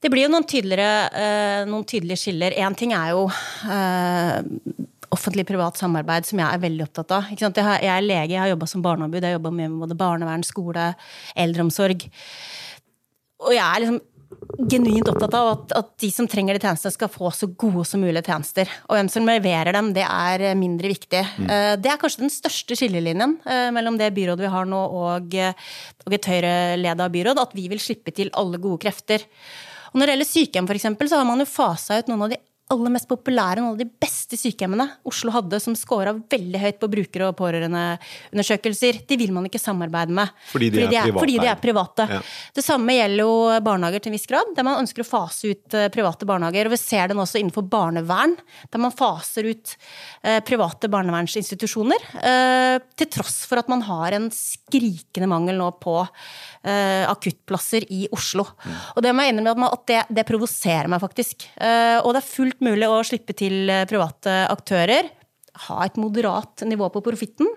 Det 0.01 0.09
blir 0.09 0.25
jo 0.25 0.33
noen, 0.33 0.47
tydeligere, 0.49 1.67
noen 1.69 1.85
tydelige 1.85 2.23
skiller. 2.23 2.55
Én 2.57 2.77
ting 2.79 2.95
er 2.97 3.11
jo 3.13 3.27
eh, 3.69 4.39
offentlig-privat 5.13 5.81
samarbeid, 5.81 6.29
som 6.29 6.41
jeg 6.41 6.49
er 6.49 6.63
veldig 6.63 6.87
opptatt 6.87 7.17
av. 7.17 7.33
Jeg, 7.35 7.51
jeg 7.53 7.91
er 7.93 8.07
lege, 8.07 8.35
jeg 8.35 8.43
har 8.43 8.53
jobba 8.53 8.69
som 8.71 8.85
barneombud, 8.85 9.21
jeg 9.21 9.35
har 9.35 9.39
jobba 9.39 9.53
med 9.55 9.75
både 9.83 9.99
barnevern, 9.99 10.47
skole, 10.47 10.93
eldreomsorg. 11.39 12.07
Og 13.41 13.53
jeg 13.57 13.65
er 13.65 13.85
liksom 13.85 14.01
genuint 14.71 15.09
opptatt 15.11 15.35
av 15.35 15.49
at, 15.51 15.73
at, 15.75 15.89
de 16.01 16.11
som 16.15 16.29
trenger 16.31 16.57
de 16.57 16.63
tjenestene, 16.63 16.95
skal 16.95 17.11
få 17.11 17.33
så 17.35 17.49
gode 17.59 17.83
som 17.89 18.03
mulig 18.03 18.23
tjenester. 18.27 18.71
Og 18.89 18.97
hvem 18.97 19.11
som 19.11 19.27
leverer 19.27 19.75
dem, 19.75 19.91
det 19.97 20.05
er 20.07 20.45
mindre 20.59 20.93
viktig. 20.93 21.23
Mm. 21.41 21.49
Eh, 21.51 21.73
det 21.83 21.91
er 21.91 21.99
kanskje 22.01 22.25
den 22.25 22.33
største 22.33 22.79
skillelinjen 22.79 23.39
eh, 23.45 23.71
mellom 23.75 23.99
det 24.01 24.13
byrådet 24.17 24.47
vi 24.47 24.53
har 24.55 24.71
nå 24.71 24.85
og, 25.01 25.35
og 26.07 26.15
et 26.17 26.31
Høyre-leda 26.31 27.11
byråd, 27.11 27.43
at 27.43 27.59
vi 27.59 27.67
vil 27.73 27.83
slippe 27.83 28.15
til 28.17 28.31
alle 28.39 28.63
gode 28.63 28.81
krefter. 28.87 29.27
Og 29.91 29.99
når 29.99 30.07
det 30.07 30.15
gjelder 30.15 30.31
sykehjem, 30.31 30.69
eksempel, 30.79 31.11
så 31.11 31.21
har 31.21 31.27
man 31.29 31.43
jo 31.43 31.49
fasa 31.51 31.99
ut 31.99 32.11
noen 32.11 32.27
av 32.27 32.33
de 32.33 32.41
aller 32.71 32.93
mest 32.95 33.09
populære, 33.11 33.61
noen 33.61 33.75
av 33.75 33.81
de 33.81 33.87
beste 34.01 34.39
sykehjemmene 34.39 34.87
Oslo 35.09 35.33
hadde, 35.35 35.59
som 35.63 35.75
scora 35.79 36.13
veldig 36.15 36.61
høyt 36.63 36.79
på 36.81 36.89
bruker- 36.93 37.25
og 37.27 37.37
pårørendeundersøkelser, 37.41 39.01
de 39.09 39.19
vil 39.19 39.33
man 39.35 39.49
ikke 39.49 39.61
samarbeide 39.61 40.15
med. 40.15 40.31
Fordi 40.53 40.71
de, 40.71 40.85
fordi 40.85 40.91
de, 40.91 40.99
er, 41.01 41.09
private. 41.09 41.21
Fordi 41.25 41.39
de 41.41 41.51
er 41.51 41.61
private. 41.65 42.07
Ja. 42.15 42.21
Det 42.57 42.65
samme 42.65 42.95
gjelder 42.95 43.25
jo 43.25 43.33
barnehager 43.67 44.05
til 44.05 44.13
en 44.13 44.17
viss 44.17 44.29
grad, 44.31 44.53
der 44.57 44.67
man 44.67 44.79
ønsker 44.83 45.05
å 45.05 45.09
fase 45.09 45.51
ut 45.51 45.77
eh, 45.79 45.89
private 45.95 46.29
barnehager. 46.29 46.71
Og 46.71 46.75
vi 46.77 46.81
ser 46.83 47.11
den 47.11 47.23
også 47.23 47.41
innenfor 47.41 47.67
barnevern, 47.71 48.37
der 48.71 48.83
man 48.83 48.95
faser 48.95 49.51
ut 49.51 49.75
eh, 50.23 50.39
private 50.47 50.91
barnevernsinstitusjoner. 50.93 52.07
Eh, 52.21 52.77
til 52.95 53.11
tross 53.19 53.43
for 53.51 53.63
at 53.63 53.71
man 53.73 53.83
har 53.89 54.15
en 54.17 54.31
skrikende 54.35 55.31
mangel 55.31 55.59
nå 55.59 55.73
på 55.83 55.99
akuttplasser 56.61 57.87
i 57.89 58.03
Oslo. 58.13 58.43
Mm. 58.45 58.73
Og 58.93 59.05
det 59.05 59.13
må 59.17 59.25
jeg 59.25 59.33
innrømme 59.33 59.71
at 59.73 59.85
det, 59.89 60.01
det 60.19 60.27
provoserer 60.29 60.91
meg 60.93 61.01
faktisk. 61.01 61.47
Og 61.57 62.11
det 62.13 62.21
er 62.21 62.27
fullt 62.27 62.60
mulig 62.65 62.89
å 62.89 63.03
slippe 63.07 63.35
til 63.37 63.71
eh, 63.71 63.87
private 63.91 64.47
aktører. 64.51 65.05
Ha 65.67 65.83
et 65.85 65.97
moderat 66.01 66.63
nivå 66.65 66.89
på 66.95 67.03
profitten, 67.05 67.49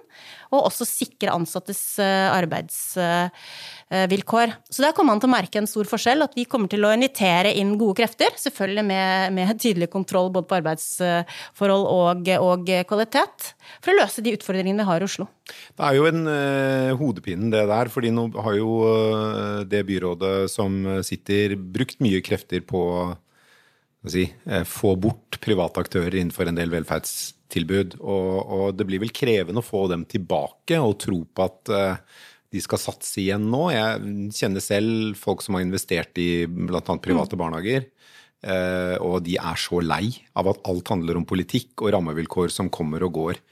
og 0.53 0.65
også 0.67 0.85
sikre 0.87 1.33
ansattes 1.33 1.99
eh, 2.01 2.29
arbeidsvilkår. 2.33 4.47
Så 4.67 4.81
der 4.83 4.93
kommer 4.97 5.13
man 5.13 5.21
til 5.21 5.29
å 5.29 5.35
merke 5.35 5.57
en 5.61 5.67
stor 5.69 5.85
forskjell, 5.87 6.21
at 6.25 6.35
vi 6.35 6.45
kommer 6.49 6.67
til 6.71 6.85
å 6.87 6.93
invitere 6.95 7.51
inn 7.59 7.77
gode 7.79 7.95
krefter. 8.01 8.31
Selvfølgelig 8.41 8.85
med, 8.89 9.09
med 9.37 9.59
tydelig 9.61 9.89
kontroll 9.93 10.29
både 10.33 10.47
på 10.49 10.57
arbeidsforhold 10.59 11.85
og, 11.93 12.27
og, 12.41 12.61
kvalitet, 12.89 13.37
for 13.77 13.89
å 13.93 13.99
løse 14.01 14.19
de 14.25 14.35
utfordringene 14.39 14.81
vi 14.81 14.89
har 14.89 14.99
i 14.99 15.07
Oslo. 15.07 15.25
Det 15.77 15.83
er 15.85 15.93
jo 15.99 16.09
en 16.09 16.21
uh, 16.25 16.97
hodepine 16.97 17.51
det 17.53 17.65
der, 17.69 17.85
fordi 17.93 18.09
nå 18.15 18.23
har 18.41 18.53
jo 18.57 18.69
uh, 18.89 19.61
det 19.69 19.83
byrådet 19.85 20.49
som 20.51 20.71
sitter, 21.05 21.55
brukt 21.55 22.01
mye 22.03 22.21
krefter 22.25 22.61
på 22.65 23.13
si, 24.11 24.25
få 24.67 24.95
bort 24.99 25.39
private 25.43 25.83
aktører 25.83 26.17
innenfor 26.19 26.49
en 26.49 26.59
del 26.59 26.71
velferdstilbud. 26.73 27.97
Og, 28.01 28.29
og, 28.43 28.67
det 28.77 28.87
blir 28.89 29.01
vel 29.03 29.13
krevende 29.15 29.63
å 29.63 29.65
få 29.65 29.85
dem 29.91 30.05
tilbake 30.09 30.79
og 30.81 30.97
tro 31.03 31.23
på 31.23 31.47
at 31.47 31.73
uh, 31.73 32.19
de 32.53 32.61
skal 32.63 32.81
satse 32.81 33.21
igjen 33.23 33.47
nå. 33.51 33.65
Jeg 33.73 34.29
kjenner 34.35 34.63
selv 34.63 35.17
folk 35.19 35.43
som 35.45 35.57
har 35.57 35.65
investert 35.65 36.19
i 36.21 36.45
bl.a. 36.47 36.83
private 36.83 37.37
mm. 37.37 37.41
barnehager. 37.41 37.89
Uh, 38.43 38.99
og 38.99 39.21
de 39.23 39.37
er 39.39 39.59
så 39.59 39.79
lei 39.79 40.09
av 40.35 40.49
at 40.51 40.63
alt 40.67 40.89
handler 40.91 41.15
om 41.15 41.27
politikk 41.27 41.85
og 41.85 41.93
rammevilkår 41.95 42.51
som 42.51 42.71
kommer 42.73 43.05
og 43.07 43.15
går. 43.15 43.43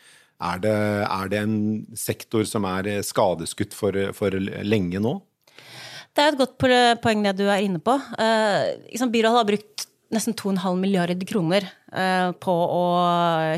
Er 0.41 0.59
det, 0.59 0.77
er 1.05 1.29
det 1.31 1.39
en 1.45 1.57
sektor 1.95 2.47
som 2.49 2.65
er 2.65 2.97
skadeskutt 3.05 3.75
for, 3.77 3.95
for 4.17 4.35
lenge 4.65 4.99
nå? 4.99 5.19
Det 6.11 6.23
er 6.23 6.33
et 6.33 6.39
godt 6.41 6.57
poeng 6.99 7.21
det 7.23 7.37
du 7.37 7.45
er 7.45 7.61
inne 7.63 7.79
på. 7.79 7.93
Liksom, 8.89 9.13
byrådet 9.13 9.37
har 9.37 9.47
brukt 9.47 9.85
nesten 10.11 10.35
2,5 10.37 10.79
milliarder 10.79 11.27
kroner 11.27 11.65
eh, 11.93 12.31
på 12.43 12.53
å 12.53 12.83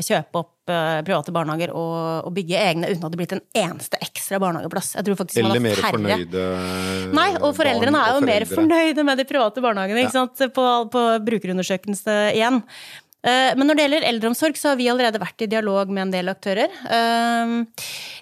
kjøpe 0.04 0.40
opp 0.40 0.72
eh, 0.72 1.00
private 1.06 1.34
barnehager 1.34 1.72
og, 1.74 1.94
og, 2.26 2.30
bygge 2.36 2.60
egne 2.60 2.90
uten 2.92 3.06
at 3.06 3.14
det 3.14 3.20
blitt 3.20 3.34
en 3.36 3.42
eneste 3.64 4.00
ekstra 4.04 4.40
barnehageplass. 4.42 4.92
Jeg 4.98 5.08
tror 5.08 5.18
faktisk 5.20 5.42
Eller 5.42 5.58
man 5.58 5.66
mer 5.66 5.82
har 5.82 5.96
færre. 5.96 6.18
fornøyde 6.18 7.14
Nei, 7.18 7.28
og 7.40 7.54
foreldrene 7.58 8.02
er 8.02 8.12
jo 8.12 8.20
foreldre. 8.20 8.30
mer 8.30 8.48
fornøyde 8.50 9.06
med 9.10 9.22
de 9.22 9.28
private 9.28 9.64
barnehagene 9.64 10.04
ikke 10.06 10.16
sant? 10.16 10.44
På, 10.54 10.68
på 10.94 11.04
brukerundersøkelse 11.26 12.18
igjen. 12.36 12.62
Eh, 13.24 13.54
Men 13.56 13.66
når 13.66 13.78
det 13.78 13.84
gjelder 13.86 14.06
eldreomsorg, 14.10 14.58
så 14.60 14.72
har 14.72 14.76
vi 14.80 14.90
allerede 14.92 15.20
vært 15.22 15.44
i 15.46 15.48
dialog 15.48 15.88
med 15.88 16.06
en 16.06 16.12
del 16.12 16.28
aktører. 16.32 16.68
Eh, 16.68 17.54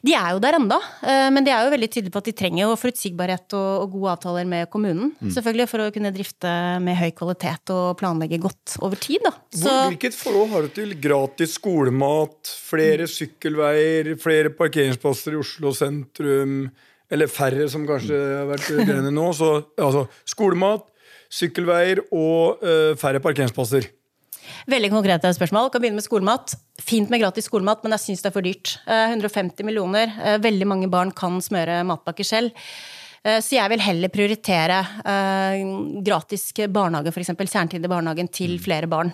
De 0.02 0.14
er 0.18 0.32
jo 0.34 0.40
der 0.42 0.56
enda, 0.58 0.78
eh, 1.02 1.28
men 1.30 1.44
de 1.46 1.50
er 1.54 1.64
jo 1.66 1.74
veldig 1.74 1.88
tydelige 1.90 2.14
på 2.14 2.22
at 2.22 2.28
de 2.30 2.34
trenger 2.38 2.64
jo 2.64 2.78
forutsigbarhet 2.78 3.54
og 3.58 3.82
og 3.82 3.90
gode 3.92 4.12
avtaler 4.16 4.46
med 4.46 4.70
kommunen. 4.70 5.12
Mm. 5.20 5.30
Selvfølgelig 5.34 5.68
for 5.70 5.82
å 5.84 5.92
kunne 5.94 6.12
drifte 6.14 6.50
med 6.82 6.98
høy 6.98 7.10
kvalitet 7.16 7.72
og 7.74 7.96
planlegge 7.98 8.40
godt 8.42 8.76
over 8.82 8.98
tid. 9.00 9.22
Da. 9.24 9.32
Så 9.54 9.74
hvilket 9.90 10.16
forhold 10.18 10.50
har 10.52 10.66
du 10.66 10.72
til 10.76 10.94
gratis 11.00 11.56
skolemat, 11.58 12.52
flere 12.70 13.08
sykkelveier, 13.10 14.12
flere 14.22 14.52
parkeringsplasser 14.54 15.34
i 15.34 15.40
Oslo 15.40 15.72
sentrum, 15.76 16.70
eller 17.12 17.30
færre, 17.30 17.68
som 17.68 17.86
kanskje 17.88 18.16
har 18.16 18.46
vært 18.50 18.70
greiene 18.86 19.12
nå? 19.12 19.28
Så, 19.36 19.50
altså, 19.76 20.06
skolemat, 20.28 20.86
sykkelveier 21.32 22.04
og 22.12 22.62
uh, 22.62 22.92
færre 23.00 23.22
parkeringsplasser. 23.24 23.88
Veldig 24.70 24.90
konkrete 24.92 25.30
spørsmål. 25.34 25.70
Kan 25.72 25.82
begynne 25.82 25.98
med 25.98 26.06
skolemat. 26.06 26.54
Fint 26.82 27.10
med 27.10 27.22
gratis 27.22 27.48
skolemat, 27.48 27.82
men 27.82 27.94
jeg 27.96 28.04
syns 28.06 28.22
det 28.22 28.30
er 28.30 28.34
for 28.36 28.46
dyrt. 28.46 28.76
Eh, 28.86 29.14
150 29.16 29.66
millioner. 29.66 30.12
Eh, 30.22 30.38
Veldig 30.42 30.68
mange 30.70 30.90
barn 30.92 31.10
kan 31.16 31.40
smøre 31.42 31.80
matpakker 31.88 32.26
selv. 32.26 32.52
Eh, 33.24 33.40
Så 33.40 33.56
jeg 33.56 33.68
vil 33.70 33.80
heller 33.82 34.08
prioritere 34.08 34.78
eh, 35.04 35.64
gratis 36.02 36.52
barnehage, 36.70 37.12
f.eks. 37.12 37.34
kjernetid 37.34 37.84
i 37.84 37.90
barnehagen, 37.90 38.28
til 38.30 38.58
flere 38.58 38.86
barn. 38.86 39.12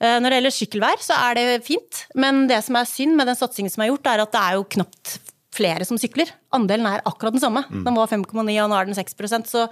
Eh, 0.00 0.18
Når 0.20 0.28
det 0.30 0.38
gjelder 0.40 0.56
sykkelvær, 0.58 1.02
så 1.02 1.18
er 1.30 1.34
det 1.34 1.64
fint. 1.66 2.06
Men 2.14 2.46
det 2.46 2.62
som 2.64 2.76
er 2.76 2.84
synd 2.90 3.16
med 3.16 3.26
den 3.26 3.38
satsingen 3.38 3.70
som 3.70 3.82
er 3.82 3.90
gjort, 3.92 4.06
er 4.06 4.22
at 4.22 4.32
det 4.32 4.40
er 4.42 4.58
jo 4.58 4.64
knapt 4.78 5.18
flere 5.52 5.84
som 5.86 5.98
sykler. 6.00 6.30
Andelen 6.54 6.86
er 6.88 7.02
akkurat 7.08 7.34
den 7.34 7.42
samme. 7.42 7.62
Den 7.84 7.96
var 7.96 8.08
5,9, 8.10 8.32
og 8.62 8.70
nå 8.70 8.76
er 8.78 8.88
den 8.88 8.96
6% 8.96 9.50
Så 9.50 9.66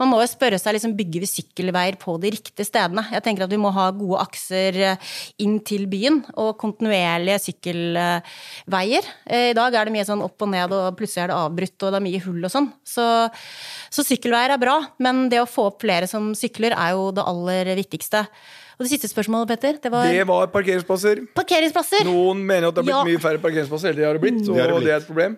man 0.00 0.10
må 0.10 0.20
jo 0.22 0.28
spørre 0.30 0.58
seg 0.60 0.76
liksom, 0.76 0.96
bygger 0.96 1.24
vi 1.24 1.30
sykkelveier 1.30 1.98
på 2.00 2.16
de 2.22 2.32
riktige 2.34 2.66
stedene. 2.66 3.04
Jeg 3.12 3.24
tenker 3.24 3.44
at 3.46 3.52
vi 3.52 3.60
må 3.60 3.72
ha 3.76 3.90
gode 3.96 4.22
akser 4.24 4.80
eh, 4.92 5.14
inn 5.44 5.58
til 5.66 5.86
byen, 5.92 6.22
og 6.40 6.56
kontinuerlige 6.60 7.38
sykkelveier. 7.46 9.10
Eh, 9.28 9.50
I 9.52 9.56
dag 9.56 9.76
er 9.76 9.88
det 9.88 9.96
mye 9.96 10.08
sånn 10.08 10.24
opp 10.24 10.46
og 10.46 10.52
ned, 10.52 10.72
og 10.72 10.96
plutselig 10.98 11.26
er 11.26 11.32
det 11.32 11.40
avbrutt, 11.40 11.78
og 11.80 11.92
det 11.92 12.00
er 12.00 12.06
mye 12.08 12.24
hull 12.26 12.42
og 12.48 12.54
sånn. 12.56 12.70
Så, 12.86 13.06
så 13.92 14.06
sykkelveier 14.06 14.56
er 14.56 14.62
bra, 14.62 14.78
men 15.04 15.26
det 15.32 15.42
å 15.42 15.50
få 15.50 15.70
opp 15.72 15.82
flere 15.84 16.08
som 16.10 16.32
sykler, 16.38 16.76
er 16.76 16.96
jo 16.96 17.10
det 17.16 17.24
aller 17.26 17.76
viktigste. 17.76 18.26
Og 18.76 18.84
det 18.84 18.90
siste 18.92 19.08
spørsmålet, 19.08 19.48
Petter, 19.54 19.78
det 19.80 19.90
var 19.92 20.04
Det 20.12 20.26
var 20.28 20.46
parkeringsplasser. 20.52 21.22
parkeringsplasser. 21.34 22.04
Noen 22.04 22.42
mener 22.44 22.68
at 22.68 22.74
det 22.76 22.84
har 22.84 22.88
blitt 22.90 22.96
Ja. 22.98 23.04
mye 23.08 23.22
færre 23.22 23.40
parkeringsplasser. 23.40 23.88
Eller 23.88 24.02
det 24.02 24.06
har 24.06 24.18
det 24.18 24.22
blitt, 24.26 24.48
og 24.48 24.54
Det 24.56 24.62
har 24.70 24.80
det 24.80 24.92
er 24.92 24.96
et 25.00 25.06
problem. 25.06 25.36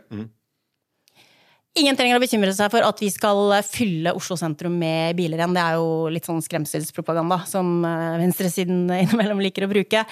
Ingen 1.78 1.94
trenger 1.96 2.18
å 2.18 2.22
bekymre 2.22 2.50
seg 2.56 2.72
for 2.72 2.82
at 2.82 2.98
vi 2.98 3.08
skal 3.08 3.52
fylle 3.62 4.10
Oslo 4.16 4.34
sentrum 4.40 4.74
med 4.80 5.14
biler 5.18 5.38
igjen. 5.38 5.54
Det 5.54 5.62
er 5.62 5.74
jo 5.78 6.08
litt 6.10 6.26
sånn 6.26 6.42
skremselspropaganda 6.42 7.46
som 7.46 7.84
eh, 7.86 8.18
venstresiden 8.18 8.88
innimellom 9.04 9.38
liker 9.44 9.68
å 9.68 9.70
bruke. 9.70 10.02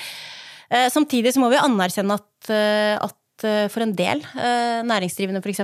Eh, 0.70 0.86
Samtidig 0.94 1.32
så 1.34 1.42
må 1.42 1.50
vi 1.50 1.58
anerkjenne 1.58 2.14
at, 2.20 2.50
eh, 2.54 2.94
at 3.02 3.16
eh, 3.44 3.66
for 3.72 3.84
en 3.84 3.92
del 3.96 4.22
næringsdrivende 4.24 4.88
næringsdrivende 4.88 5.42
f.eks. 5.44 5.60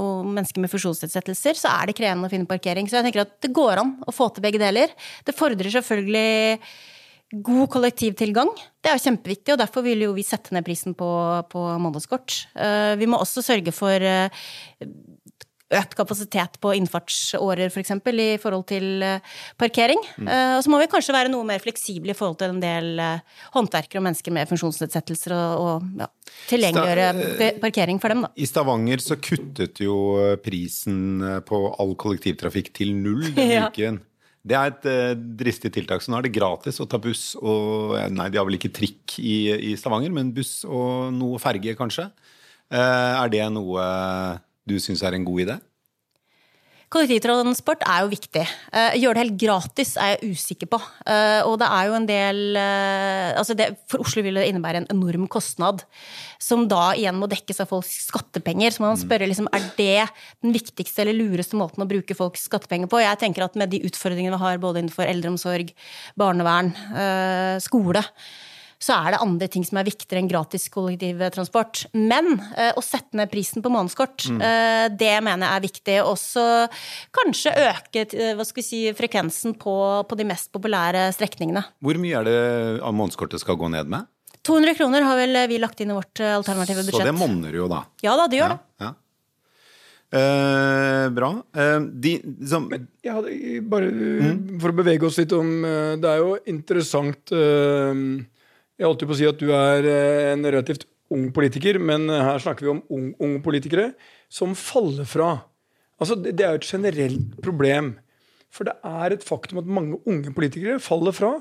og 0.00 0.26
mennesker 0.26 0.60
med 0.62 0.72
funksjonsnedsettelser, 0.72 1.54
så 1.60 1.70
er 1.70 1.86
det 1.86 1.96
krevende 1.98 2.26
å 2.26 2.32
finne 2.32 2.48
parkering. 2.50 2.88
Så 2.88 2.98
jeg 2.98 3.06
tenker 3.06 3.26
at 3.26 3.38
det 3.44 3.54
går 3.54 3.82
an 3.84 3.96
å 4.06 4.14
få 4.14 4.28
til 4.34 4.42
begge 4.42 4.60
deler. 4.62 4.92
Det 5.26 5.36
fordrer 5.36 5.70
selvfølgelig 5.72 6.58
God 7.34 7.66
kollektivtilgang, 7.74 8.52
det 8.78 8.86
er 8.86 9.00
jo 9.00 9.02
kjempeviktig, 9.08 9.50
og 9.50 9.58
derfor 9.58 9.82
vil 9.82 10.04
jo 10.04 10.12
vi 10.14 10.22
sette 10.22 10.54
ned 10.54 10.62
prisen 10.64 10.94
på, 10.94 11.08
på 11.50 11.62
månedskort. 11.82 12.36
Eh, 12.54 12.94
Vi 13.00 13.08
må 13.10 13.18
også 13.18 13.42
sørge 13.42 13.74
for 13.74 13.90
eh, 13.90 14.30
økt 15.74 15.96
kapasitet 15.98 16.60
på 16.62 16.70
innfartsårer, 16.78 17.66
f.eks., 17.66 17.74
for 17.74 17.82
eksempel, 17.82 18.20
i 18.22 18.36
forhold 18.38 18.66
til 18.70 19.02
eh, 19.02 19.32
parkering. 19.58 19.98
Mm. 20.16 20.28
Og 20.30 20.60
så 20.62 20.70
må 20.70 20.78
vi 20.78 20.86
kanskje 20.92 21.14
være 21.16 21.32
noe 21.32 21.46
mer 21.48 21.62
fleksible 21.64 22.14
i 22.14 22.16
forhold 22.18 22.38
til 22.38 22.54
en 22.54 22.60
del 22.62 23.00
eh, 23.02 23.40
håndverkere 23.56 23.98
og 23.98 24.06
mennesker 24.06 24.34
med 24.36 24.46
funksjonsnedsettelser, 24.52 25.34
og, 25.34 25.64
og 25.66 26.02
ja, 26.04 26.08
tilgjengeliggjøre 26.52 27.54
parkering 27.64 27.98
for 28.02 28.14
dem, 28.14 28.22
da. 28.28 28.30
I 28.38 28.46
Stavanger 28.46 29.02
så 29.02 29.18
kuttet 29.18 29.82
jo 29.82 29.96
eh, 30.22 30.36
prisen 30.42 31.00
eh, 31.26 31.40
på 31.46 31.64
all 31.74 31.96
kollektivtrafikk 31.98 32.70
til 32.78 32.94
null 32.94 33.26
denne 33.36 33.56
Ja. 33.58 33.66
uken. 33.72 34.02
Det 34.46 34.54
er 34.54 34.70
et 34.70 34.84
eh, 34.86 35.12
dristig 35.42 35.72
tiltak. 35.74 35.98
Så 36.04 36.12
nå 36.12 36.20
er 36.20 36.28
det 36.28 36.36
gratis 36.36 36.78
å 36.78 36.86
ta 36.86 37.00
buss 37.02 37.32
og 37.40 37.96
eh, 37.98 38.06
Nei, 38.14 38.28
de 38.30 38.38
har 38.38 38.46
vel 38.46 38.60
ikke 38.60 38.70
trikk 38.76 39.16
i, 39.18 39.50
i 39.72 39.74
Stavanger, 39.74 40.14
men 40.14 40.30
buss 40.36 40.60
og 40.62 41.10
noe 41.16 41.40
ferge, 41.42 41.74
kanskje. 41.74 42.06
Eh, 42.70 42.78
er 43.18 43.32
det 43.34 43.42
noe 43.54 43.82
du 44.66 44.78
syns 44.82 45.02
er 45.06 45.14
en 45.16 45.26
god 45.26 45.46
idé? 45.46 45.58
Kollektivtransport 46.86 47.80
er 47.82 48.04
jo 48.04 48.10
viktig. 48.12 48.42
Eh, 48.70 48.94
Gjøre 49.02 49.16
det 49.16 49.22
helt 49.24 49.38
gratis 49.40 49.96
er 49.98 50.12
jeg 50.12 50.36
usikker 50.36 50.68
på. 50.70 50.78
Eh, 51.02 51.42
Og 51.42 51.56
det 51.58 51.66
er 51.66 51.88
jo 51.88 51.96
en 51.98 52.06
del 52.06 52.38
eh, 52.60 53.32
altså 53.34 53.56
det, 53.58 53.72
For 53.90 54.04
Oslo 54.04 54.22
vil 54.22 54.38
det 54.38 54.46
innebære 54.46 54.84
en 54.84 54.88
enorm 54.94 55.26
kostnad, 55.26 55.82
som 56.38 56.68
da 56.70 56.92
igjen 56.94 57.18
må 57.18 57.26
dekkes 57.26 57.58
av 57.64 57.72
folks 57.74 58.06
skattepenger. 58.06 58.70
Så 58.70 58.84
man 58.84 58.94
spørre 59.00 59.26
liksom, 59.26 59.50
er 59.50 59.66
det 59.74 60.06
den 60.44 60.54
viktigste 60.54 61.02
eller 61.02 61.18
lureste 61.18 61.58
måten 61.58 61.82
å 61.82 61.90
bruke 61.90 62.14
folks 62.14 62.46
skattepenger 62.46 62.86
på. 62.86 63.02
Jeg 63.02 63.18
tenker 63.18 63.48
at 63.48 63.58
med 63.58 63.74
de 63.74 63.82
utfordringene 63.82 64.38
vi 64.38 64.44
har 64.46 64.62
både 64.62 64.84
innenfor 64.84 65.10
eldreomsorg, 65.10 65.74
barnevern, 66.14 66.70
skole, 67.66 68.04
så 68.82 68.96
er 68.98 69.14
det 69.14 69.20
andre 69.24 69.48
ting 69.52 69.64
som 69.66 69.78
er 69.80 69.88
viktigere 69.88 70.22
enn 70.22 70.30
gratis 70.30 70.66
kollektivtransport. 70.72 71.86
Men 71.96 72.34
eh, 72.56 72.72
å 72.76 72.82
sette 72.84 73.18
ned 73.18 73.30
prisen 73.32 73.64
på 73.64 73.72
månedskort, 73.72 74.28
eh, 74.36 74.86
det 74.92 75.14
mener 75.24 75.46
jeg 75.46 75.60
er 75.60 75.64
viktig. 75.66 75.96
Også 76.04 76.44
kanskje 77.16 77.54
øke 77.66 78.04
eh, 78.10 78.34
hva 78.36 78.46
skal 78.46 78.62
vi 78.62 78.66
si, 78.66 78.82
frekvensen 78.96 79.56
på, 79.60 79.76
på 80.08 80.18
de 80.18 80.28
mest 80.28 80.52
populære 80.54 81.08
strekningene. 81.16 81.64
Hvor 81.84 82.02
mye 82.02 82.20
er 82.20 82.28
det 82.28 82.36
av 82.84 82.94
månedskortet 82.96 83.42
skal 83.42 83.58
gå 83.60 83.72
ned 83.72 83.90
med? 83.92 84.10
200 84.46 84.76
kroner 84.78 85.02
har 85.02 85.18
vel 85.18 85.40
vi 85.50 85.58
lagt 85.58 85.80
inn 85.82 85.90
i 85.90 85.96
vårt 85.96 86.22
alternative 86.22 86.84
budsjett. 86.84 87.02
Så 87.02 87.08
det 87.08 87.18
monner 87.18 87.56
jo, 87.56 87.66
da. 87.70 87.82
Ja 88.04 88.14
da, 88.20 88.28
det 88.30 88.38
gjør 88.38 88.54
det. 88.54 88.62
Ja. 88.84 88.92
Eh, 90.06 91.08
bra. 91.10 91.32
Eh, 91.56 91.80
de 91.82 92.12
som 92.46 92.68
Jeg 92.70 93.10
hadde 93.10 93.32
bare 93.66 93.88
For 94.62 94.70
å 94.70 94.76
bevege 94.78 95.08
oss 95.08 95.18
litt 95.18 95.32
om 95.34 95.64
eh, 95.66 95.96
Det 95.98 96.12
er 96.12 96.20
jo 96.22 96.36
interessant 96.46 97.32
eh, 97.34 98.04
Jeg 98.76 98.88
holdt 98.88 99.02
jo 99.04 99.08
på 99.08 99.16
å 99.16 99.18
si 99.18 99.28
at 99.28 99.40
du 99.40 99.50
er 99.56 99.86
eh, 99.88 100.32
en 100.34 100.44
relativt 100.44 100.84
ung 101.14 101.28
politiker, 101.34 101.78
men 101.80 102.08
eh, 102.12 102.24
her 102.24 102.42
snakker 102.42 102.66
vi 102.66 102.72
om 102.74 102.82
ung, 102.92 103.12
unge 103.22 103.42
politikere 103.44 103.92
som 104.32 104.56
faller 104.58 105.08
fra. 105.08 105.30
Altså, 105.96 106.18
det, 106.20 106.36
er 106.36 106.56
jo 106.56 106.60
et 106.60 106.68
generelt 106.68 107.38
problem. 107.44 107.94
For 108.52 108.68
det 108.68 108.76
er 108.84 109.14
et 109.16 109.24
faktum 109.24 109.62
at 109.62 109.70
mange 109.78 110.00
unge 110.08 110.32
politikere 110.36 110.80
faller 110.82 111.16
fra. 111.16 111.38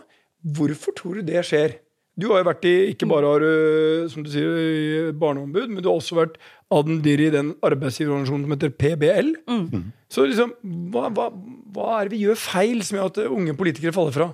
Hvorfor 0.56 0.96
tror 0.96 1.20
du 1.20 1.28
det 1.28 1.44
skjer? 1.48 1.82
Du 2.16 2.30
har 2.30 2.40
jo 2.40 2.48
vært 2.48 2.66
i, 2.70 2.74
ikke 2.94 3.10
bare 3.12 3.28
har 3.28 3.44
du, 3.44 4.08
som 4.14 4.24
du 4.24 4.30
sier, 4.32 4.48
i 4.56 5.12
barneombud, 5.20 5.68
men 5.68 5.84
du 5.84 5.90
har 5.90 5.98
også 5.98 6.16
vært 6.16 6.38
admdir 6.72 7.26
i 7.26 7.32
den 7.34 7.52
arbeidsgiverorganisasjonen 7.66 8.46
som 8.46 8.56
heter 8.56 8.72
PBL. 8.80 9.34
Så 10.08 10.24
liksom, 10.30 10.54
hva, 10.94 11.10
hva, 11.12 11.28
hva 11.76 11.90
er 11.98 12.08
det 12.08 12.16
vi 12.16 12.24
gjør 12.24 12.40
feil 12.40 12.80
som 12.88 13.02
gjør 13.02 13.12
at 13.12 13.20
unge 13.28 13.58
politikere 13.60 13.96
faller 13.96 14.16
fra? 14.16 14.30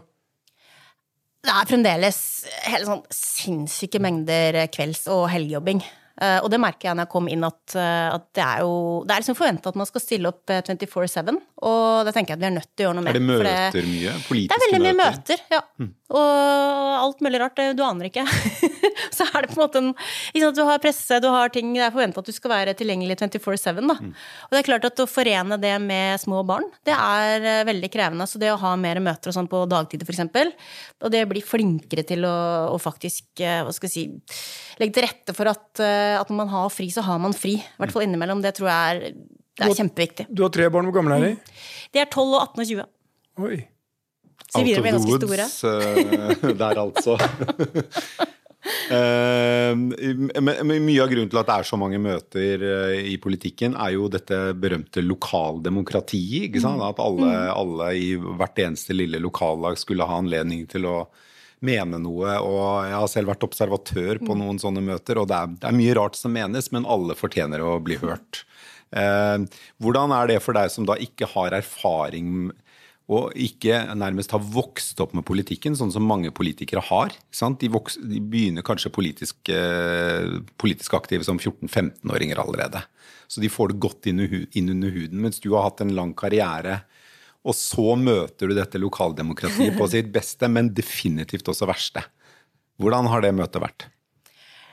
Det 1.41 1.49
er 1.49 1.65
fremdeles 1.65 2.17
hele 2.69 2.85
sånn 2.85 3.01
sinnssyke 3.15 3.97
mengder 4.03 4.59
kvelds- 4.69 5.07
og 5.09 5.23
helgejobbing. 5.33 5.81
Eh, 6.19 6.37
og 6.43 6.49
det 6.51 6.59
merker 6.61 6.89
jeg 6.89 6.97
når 6.97 7.07
jeg 7.07 7.13
kom 7.13 7.29
inn, 7.31 7.45
at, 7.47 7.75
eh, 7.79 8.07
at 8.11 8.25
det 8.35 8.43
er 8.43 8.65
jo 8.65 8.73
Det 9.07 9.15
er 9.15 9.23
liksom 9.23 9.37
forventa 9.37 9.71
at 9.71 9.79
man 9.79 9.87
skal 9.89 10.03
stille 10.03 10.31
opp 10.31 10.51
eh, 10.51 10.61
24-7, 10.67 11.37
og 11.61 12.05
det 12.07 12.13
tenker 12.15 12.33
jeg 12.33 12.39
at 12.39 12.43
vi 12.43 12.49
er 12.49 12.55
nødt 12.57 12.69
til 12.73 12.83
å 12.83 12.87
gjøre 12.87 12.97
noe 12.97 13.05
med. 13.05 13.11
Er 13.11 13.19
det 13.19 13.27
møter 13.29 13.47
møter 13.47 13.89
mye? 13.89 14.13
Politiske 14.27 14.51
møter? 14.51 14.51
Det 14.51 14.57
er 14.57 14.65
veldig 14.65 14.83
mye 14.85 14.99
møter, 14.99 15.43
ja. 15.55 15.61
Og 16.11 16.97
alt 17.01 17.23
mulig 17.23 17.39
rart. 17.39 17.61
Du 17.77 17.83
aner 17.85 18.09
ikke. 18.09 18.25
så 19.15 19.27
er 19.29 19.45
det 19.45 19.51
på 19.51 19.57
en 19.57 19.63
måte 19.63 19.81
en 19.81 19.89
liksom, 20.35 20.53
Du 20.57 20.61
har 20.67 20.81
presse, 20.83 21.19
du 21.23 21.27
har 21.31 21.51
ting 21.53 21.73
Det 21.75 21.83
er 21.85 21.93
forventa 21.93 22.21
at 22.21 22.27
du 22.29 22.35
skal 22.35 22.53
være 22.53 22.75
tilgjengelig 22.77 23.17
24-7, 23.21 23.79
da. 23.79 23.95
Og 23.95 24.55
det 24.55 24.61
er 24.61 24.67
klart 24.67 24.87
at 24.89 25.01
å 25.03 25.07
forene 25.09 25.57
det 25.61 25.73
med 25.83 26.21
små 26.21 26.43
barn, 26.47 26.67
det 26.87 26.95
er 26.95 27.47
eh, 27.53 27.63
veldig 27.67 27.91
krevende. 27.93 28.27
Så 28.29 28.41
det 28.41 28.51
å 28.53 28.59
ha 28.61 28.73
mer 28.79 29.01
møter 29.03 29.31
og 29.31 29.37
sånn 29.37 29.49
på 29.51 29.63
dagtider, 29.71 30.07
f.eks., 30.07 30.19
og 31.01 31.13
det 31.13 31.23
å 31.25 31.29
bli 31.31 31.41
flinkere 31.45 32.05
til 32.07 32.25
å, 32.27 32.35
å 32.73 32.77
faktisk 32.81 33.41
eh, 33.43 33.61
hva 33.65 33.73
skal 33.75 33.89
jeg 33.89 33.95
si, 33.95 34.43
legge 34.81 34.97
til 34.97 35.07
rette 35.07 35.35
for 35.37 35.49
at, 35.51 35.69
eh, 35.83 36.00
at 36.19 36.31
når 36.31 36.39
man 36.43 36.51
har 36.53 36.71
fri, 36.73 36.89
så 36.93 37.03
har 37.05 37.21
man 37.21 37.35
fri. 37.37 37.57
I 37.59 37.83
hvert 37.83 37.93
fall 37.95 38.05
innimellom. 38.07 38.41
Det 38.43 38.55
tror 38.57 38.71
jeg 38.71 38.95
er, 38.95 39.19
det 39.59 39.67
er 39.67 39.77
kjempeviktig. 39.77 40.27
Du 40.31 40.43
har 40.45 40.53
tre 40.53 40.69
barn, 40.73 40.89
hvor 40.89 40.99
gamle 40.99 41.19
er 41.19 41.27
de? 41.29 41.59
De 41.91 42.01
er 42.03 42.09
12 42.09 42.25
og 42.25 42.41
18 42.41 42.63
og 42.63 42.71
20. 42.73 42.89
Oi. 43.47 43.61
Så 44.51 44.59
Out 44.59 44.67
of 44.67 45.19
the 45.21 45.27
woods 45.31 45.63
eh, 45.63 46.55
der, 46.61 46.81
altså. 46.81 47.17
Eh, 48.91 49.71
mye 49.73 51.01
av 51.01 51.09
grunnen 51.09 51.29
til 51.31 51.39
at 51.39 51.47
det 51.47 51.55
er 51.55 51.65
så 51.65 51.77
mange 51.81 51.97
møter 52.01 52.61
uh, 52.61 52.93
i 52.93 53.15
politikken, 53.21 53.73
er 53.73 53.95
jo 53.95 54.09
dette 54.11 54.37
berømte 54.53 55.01
lokaldemokratiet. 55.01 56.49
ikke 56.49 56.61
sant? 56.61 56.83
At 56.85 57.01
alle, 57.01 57.25
mm. 57.25 57.47
alle 57.55 57.89
i 57.97 58.11
hvert 58.19 58.61
eneste 58.61 58.93
lille 58.93 59.21
lokallag 59.23 59.79
skulle 59.81 60.05
ha 60.05 60.19
anledning 60.21 60.67
til 60.69 60.85
å 60.91 60.95
mene 61.65 61.99
noe. 62.01 62.35
og 62.41 62.87
Jeg 62.87 62.97
har 62.97 63.11
selv 63.11 63.31
vært 63.33 63.45
observatør 63.47 64.21
på 64.25 64.37
noen 64.37 64.59
sånne 64.61 64.83
møter, 64.85 65.21
og 65.21 65.29
det 65.31 65.37
er, 65.37 65.53
det 65.61 65.69
er 65.69 65.77
mye 65.77 65.97
rart 65.97 66.17
som 66.19 66.33
menes, 66.33 66.71
men 66.73 66.89
alle 66.89 67.17
fortjener 67.17 67.63
å 67.63 67.77
bli 67.83 67.99
hørt. 68.01 68.43
Eh, 68.91 69.37
hvordan 69.81 70.13
er 70.17 70.33
det 70.33 70.41
for 70.43 70.57
deg 70.57 70.73
som 70.73 70.87
da 70.89 70.97
ikke 70.99 71.29
har 71.31 71.55
erfaring 71.61 72.51
og 73.11 73.33
ikke 73.35 73.75
nærmest 73.99 74.31
har 74.31 74.43
vokst 74.53 74.99
opp 75.03 75.15
med 75.17 75.25
politikken, 75.27 75.75
sånn 75.75 75.91
som 75.91 76.05
mange 76.07 76.31
politikere 76.31 76.83
har. 76.87 77.11
De, 77.59 77.69
vokser, 77.71 78.03
de, 78.07 78.21
begynner 78.23 78.63
kanskje 78.63 78.93
politisk, 78.93 79.51
eh, 79.51 80.37
politisk 80.61 80.95
aktive 80.95 81.25
som 81.27 81.39
14-15-åringer 81.41 82.39
allerede. 82.39 82.83
Så 83.27 83.43
de 83.43 83.51
får 83.51 83.73
det 83.73 83.81
godt 83.83 84.07
inn, 84.07 84.23
inn, 84.23 84.71
under 84.71 84.93
huden. 84.95 85.19
Mens 85.25 85.41
du 85.43 85.51
har 85.51 85.67
hatt 85.67 85.83
en 85.83 85.95
lang 85.95 86.13
karriere, 86.15 86.81
og 87.41 87.57
så 87.57 87.95
møter 87.97 88.49
du 88.51 88.55
dette 88.57 88.81
lokaldemokratiet 88.81 89.77
på 89.77 89.87
sitt 89.93 90.11
beste, 90.13 90.49
men 90.51 90.69
definitivt 90.77 91.49
også 91.49 91.69
verste. 91.69 92.03
Hvordan 92.81 93.09
har 93.09 93.25
det 93.25 93.33
møtet 93.37 93.63
vært? 93.63 93.87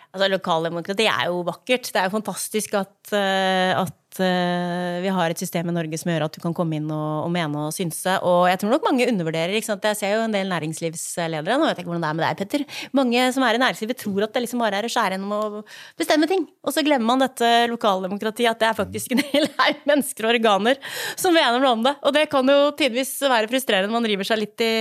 Altså, 0.08 0.28
Lokaldemokrati 0.32 1.04
er 1.08 1.28
jo 1.28 1.42
vakkert. 1.46 1.90
Det 1.92 2.00
er 2.00 2.08
jo 2.08 2.16
fantastisk 2.16 2.76
at, 2.80 3.12
eh, 3.12 3.76
at 4.18 4.24
uh, 4.24 4.98
vi 5.02 5.10
har 5.14 5.30
et 5.30 5.38
system 5.40 5.70
i 5.70 5.74
Norge 5.74 5.98
som 6.00 6.10
gjør 6.10 6.26
at 6.26 6.34
du 6.34 6.40
kan 6.42 6.54
komme 6.56 6.78
inn 6.78 6.88
og, 6.90 7.26
og 7.26 7.30
mene 7.32 7.68
og 7.68 7.74
synse. 7.74 8.16
Og 8.26 8.48
jeg 8.50 8.60
tror 8.60 8.72
nok 8.74 8.86
mange 8.86 9.06
undervurderer. 9.08 9.54
ikke 9.54 9.70
sant? 9.70 9.84
Jeg 9.84 9.98
ser 9.98 10.14
jo 10.16 10.24
en 10.26 10.34
del 10.34 10.50
næringslivsledere, 10.50 11.58
nå 11.58 11.68
vet 11.68 11.78
jeg 11.78 11.84
ikke 11.84 11.92
hvordan 11.92 12.04
det 12.04 12.10
er 12.10 12.18
med 12.18 12.26
deg, 12.26 12.40
Petter. 12.40 12.64
Mange 12.98 13.26
som 13.34 13.46
er 13.46 13.58
i 13.58 13.62
næringslivet 13.62 14.00
tror 14.02 14.26
at 14.26 14.34
det 14.34 14.44
liksom 14.44 14.62
bare 14.64 14.80
er 14.80 14.88
å 14.88 14.92
skjære 14.92 15.16
gjennom 15.16 15.34
og 15.38 15.72
bestemme 16.00 16.28
ting. 16.30 16.46
Og 16.66 16.74
så 16.74 16.84
glemmer 16.86 17.12
man 17.12 17.24
dette 17.24 17.52
lokaldemokratiet, 17.70 18.50
at 18.50 18.62
det 18.62 18.70
er 18.70 18.78
faktisk 18.78 19.14
en 19.14 19.24
hel 19.32 19.48
haug 19.60 19.86
mennesker 19.88 20.28
og 20.28 20.34
organer 20.34 20.82
som 21.14 21.34
mener 21.36 21.62
noe 21.62 21.74
om 21.78 21.86
det. 21.86 21.94
Og 22.02 22.14
det 22.16 22.26
kan 22.32 22.54
jo 22.54 22.58
tidvis 22.78 23.14
være 23.24 23.50
frustrerende, 23.50 23.94
man 23.94 24.06
river 24.08 24.26
seg 24.28 24.42
litt 24.42 24.64
i, 24.64 24.72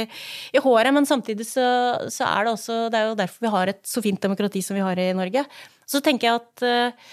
i 0.53 0.63
håret, 0.63 0.93
men 0.95 1.09
samtidig 1.09 1.47
så, 1.47 1.67
så, 2.11 2.27
er 2.27 2.47
det 2.47 2.53
også 2.53 2.75
Det 2.91 2.99
er 2.99 3.09
jo 3.11 3.17
derfor 3.17 3.45
vi 3.45 3.53
har 3.53 3.71
et 3.71 3.81
så 3.87 4.03
fint 4.03 4.21
demokrati 4.21 4.61
som 4.65 4.77
vi 4.77 4.85
har 4.85 4.99
i 4.99 5.11
Norge. 5.17 5.45
Så 5.87 6.01
tenker 6.03 6.27
jeg 6.27 6.41
at 6.41 6.65
uh, 6.67 7.11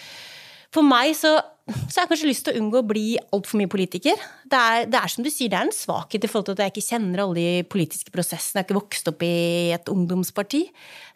for 0.75 0.87
meg 0.87 1.15
så 1.19 1.39
så 1.65 2.03
jeg 2.03 2.11
kanskje 2.11 2.29
lyst 2.29 2.45
til 2.45 2.53
å 2.53 2.61
unngå 2.61 2.81
å 2.83 2.85
bli 2.85 3.05
altfor 3.33 3.57
mye 3.57 3.71
politiker. 3.73 4.19
Det 4.45 4.59
er, 4.59 4.83
det 4.91 4.99
er, 4.99 5.09
som 5.09 5.25
du 5.25 5.31
sier, 5.33 5.49
det 5.49 5.57
er 5.57 5.69
en 5.71 5.73
svakhet 5.73 6.27
i 6.27 6.29
forhold 6.29 6.51
til 6.51 6.59
at 6.59 6.67
jeg 6.67 6.75
ikke 6.75 6.89
kjenner 6.91 7.23
alle 7.23 7.39
de 7.39 7.63
politiske 7.73 8.13
prosessene. 8.13 8.61
Jeg 8.61 8.61
har 8.61 8.67
ikke 8.69 8.77
vokst 8.77 9.09
opp 9.09 9.25
i 9.25 9.37
et 9.73 9.89
ungdomsparti. 9.89 10.61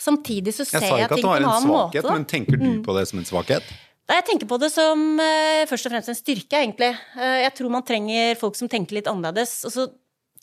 Samtidig 0.01 0.55
så 0.57 0.65
ser 0.65 0.87
jeg, 0.87 1.03
jeg 1.03 1.11
ting 1.13 1.27
på 1.27 1.35
en 1.35 1.45
annen 1.51 1.69
måte. 1.69 1.99
Jeg 1.99 2.01
sa 2.01 2.09
ikke 2.09 2.09
at 2.09 2.09
det 2.09 2.09
var 2.09 2.09
en 2.09 2.09
svakhet, 2.09 2.09
men 2.15 2.25
tenker 2.33 2.57
du 2.57 2.65
mm. 2.65 2.79
på 2.87 2.97
det 2.97 3.03
som 3.11 3.21
en 3.21 3.29
svakhet? 3.29 3.69
Jeg 4.09 4.25
tenker 4.25 4.49
på 4.49 4.59
det 4.63 4.71
som 4.73 5.03
uh, 5.21 5.67
først 5.69 5.91
og 5.91 5.93
fremst 5.93 6.13
en 6.15 6.17
styrke, 6.17 6.63
egentlig. 6.63 6.95
Uh, 7.13 7.39
jeg 7.43 7.53
tror 7.59 7.75
man 7.77 7.85
trenger 7.85 8.41
folk 8.41 8.57
som 8.57 8.73
tenker 8.73 8.97
litt 8.97 9.11
annerledes. 9.13 9.53
Og 9.69 9.75
så 9.75 9.85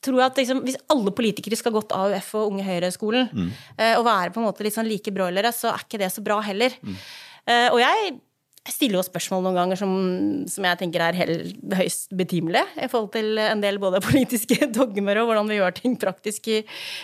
tror 0.05 0.21
jeg 0.21 0.27
at 0.27 0.37
liksom, 0.37 0.61
Hvis 0.67 0.77
alle 0.93 1.15
politikere 1.17 1.57
skal 1.57 1.73
gått 1.73 1.95
AUF 1.97 2.29
og 2.37 2.51
Unge 2.51 2.67
Høyre-skolen 2.67 3.33
mm. 3.33 3.49
uh, 3.81 3.95
og 3.95 4.05
være 4.05 4.35
på 4.35 4.43
en 4.43 4.45
måte 4.51 4.67
litt 4.67 4.77
sånn 4.77 4.85
like 4.91 5.09
broilere, 5.17 5.49
så 5.49 5.73
er 5.73 5.87
ikke 5.87 6.03
det 6.05 6.13
så 6.13 6.21
bra 6.21 6.37
heller. 6.45 6.77
Mm. 6.85 7.01
og 7.45 7.77
jeg 7.77 8.15
jeg 8.65 8.73
stiller 8.73 8.97
jo 8.97 9.05
spørsmål 9.05 9.43
noen 9.45 9.57
ganger 9.59 9.77
som, 9.77 9.91
som 10.49 10.65
jeg 10.65 10.79
tenker 10.79 11.03
er 11.05 11.17
helt, 11.19 11.57
høyst 11.77 12.15
betimelige 12.17 12.65
i 12.81 12.89
forhold 12.89 13.11
til 13.13 13.37
en 13.41 13.61
del 13.61 13.77
både 13.81 14.01
politiske 14.07 14.71
dogmer 14.73 15.21
og 15.21 15.29
hvordan 15.29 15.51
vi 15.51 15.59
gjør 15.59 15.75
ting 15.77 15.97
praktisk 16.01 16.49
i 16.49 16.63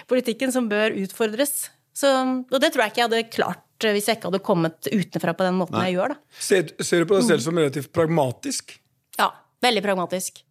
politikken, 0.10 0.53
som 0.53 0.70
bør 0.72 0.96
utfordres. 1.03 1.70
Så, 1.94 2.10
og 2.10 2.58
det 2.63 2.72
tror 2.72 2.86
jeg 2.86 2.94
ikke 2.94 3.03
jeg 3.03 3.10
hadde 3.10 3.34
klart 3.36 3.68
hvis 3.82 4.06
jeg 4.10 4.20
ikke 4.20 4.30
hadde 4.30 4.46
kommet 4.46 4.88
utenfra 4.94 5.34
på 5.34 5.46
den 5.48 5.56
måten 5.58 5.74
Nei. 5.74 5.88
jeg 5.89 5.98
gjør. 5.98 6.13
Da. 6.13 6.38
Ser, 6.38 6.68
ser, 6.86 7.01
du 7.01 7.10
på 7.10 7.18
deg 7.18 7.27
selv 7.32 7.46
som 7.48 7.58
relativt 7.58 7.89
pragmatisk? 7.96 8.75
Ja, 9.18 9.31
veldig 9.66 9.81
pragmatisk. 9.85 10.44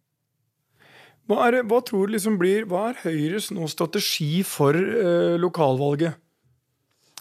Hva, 1.31 1.45
er, 1.47 1.61
hva 1.63 1.79
tror 1.87 2.09
du 2.09 2.17
liksom 2.17 2.35
blir, 2.41 2.65
hva 2.67 2.89
er 2.89 2.99
Høyres 3.05 3.47
nå 3.55 3.69
strategi 3.71 4.41
for 4.47 4.75
uh, 4.75 5.37
lokalvalget? 5.39 6.19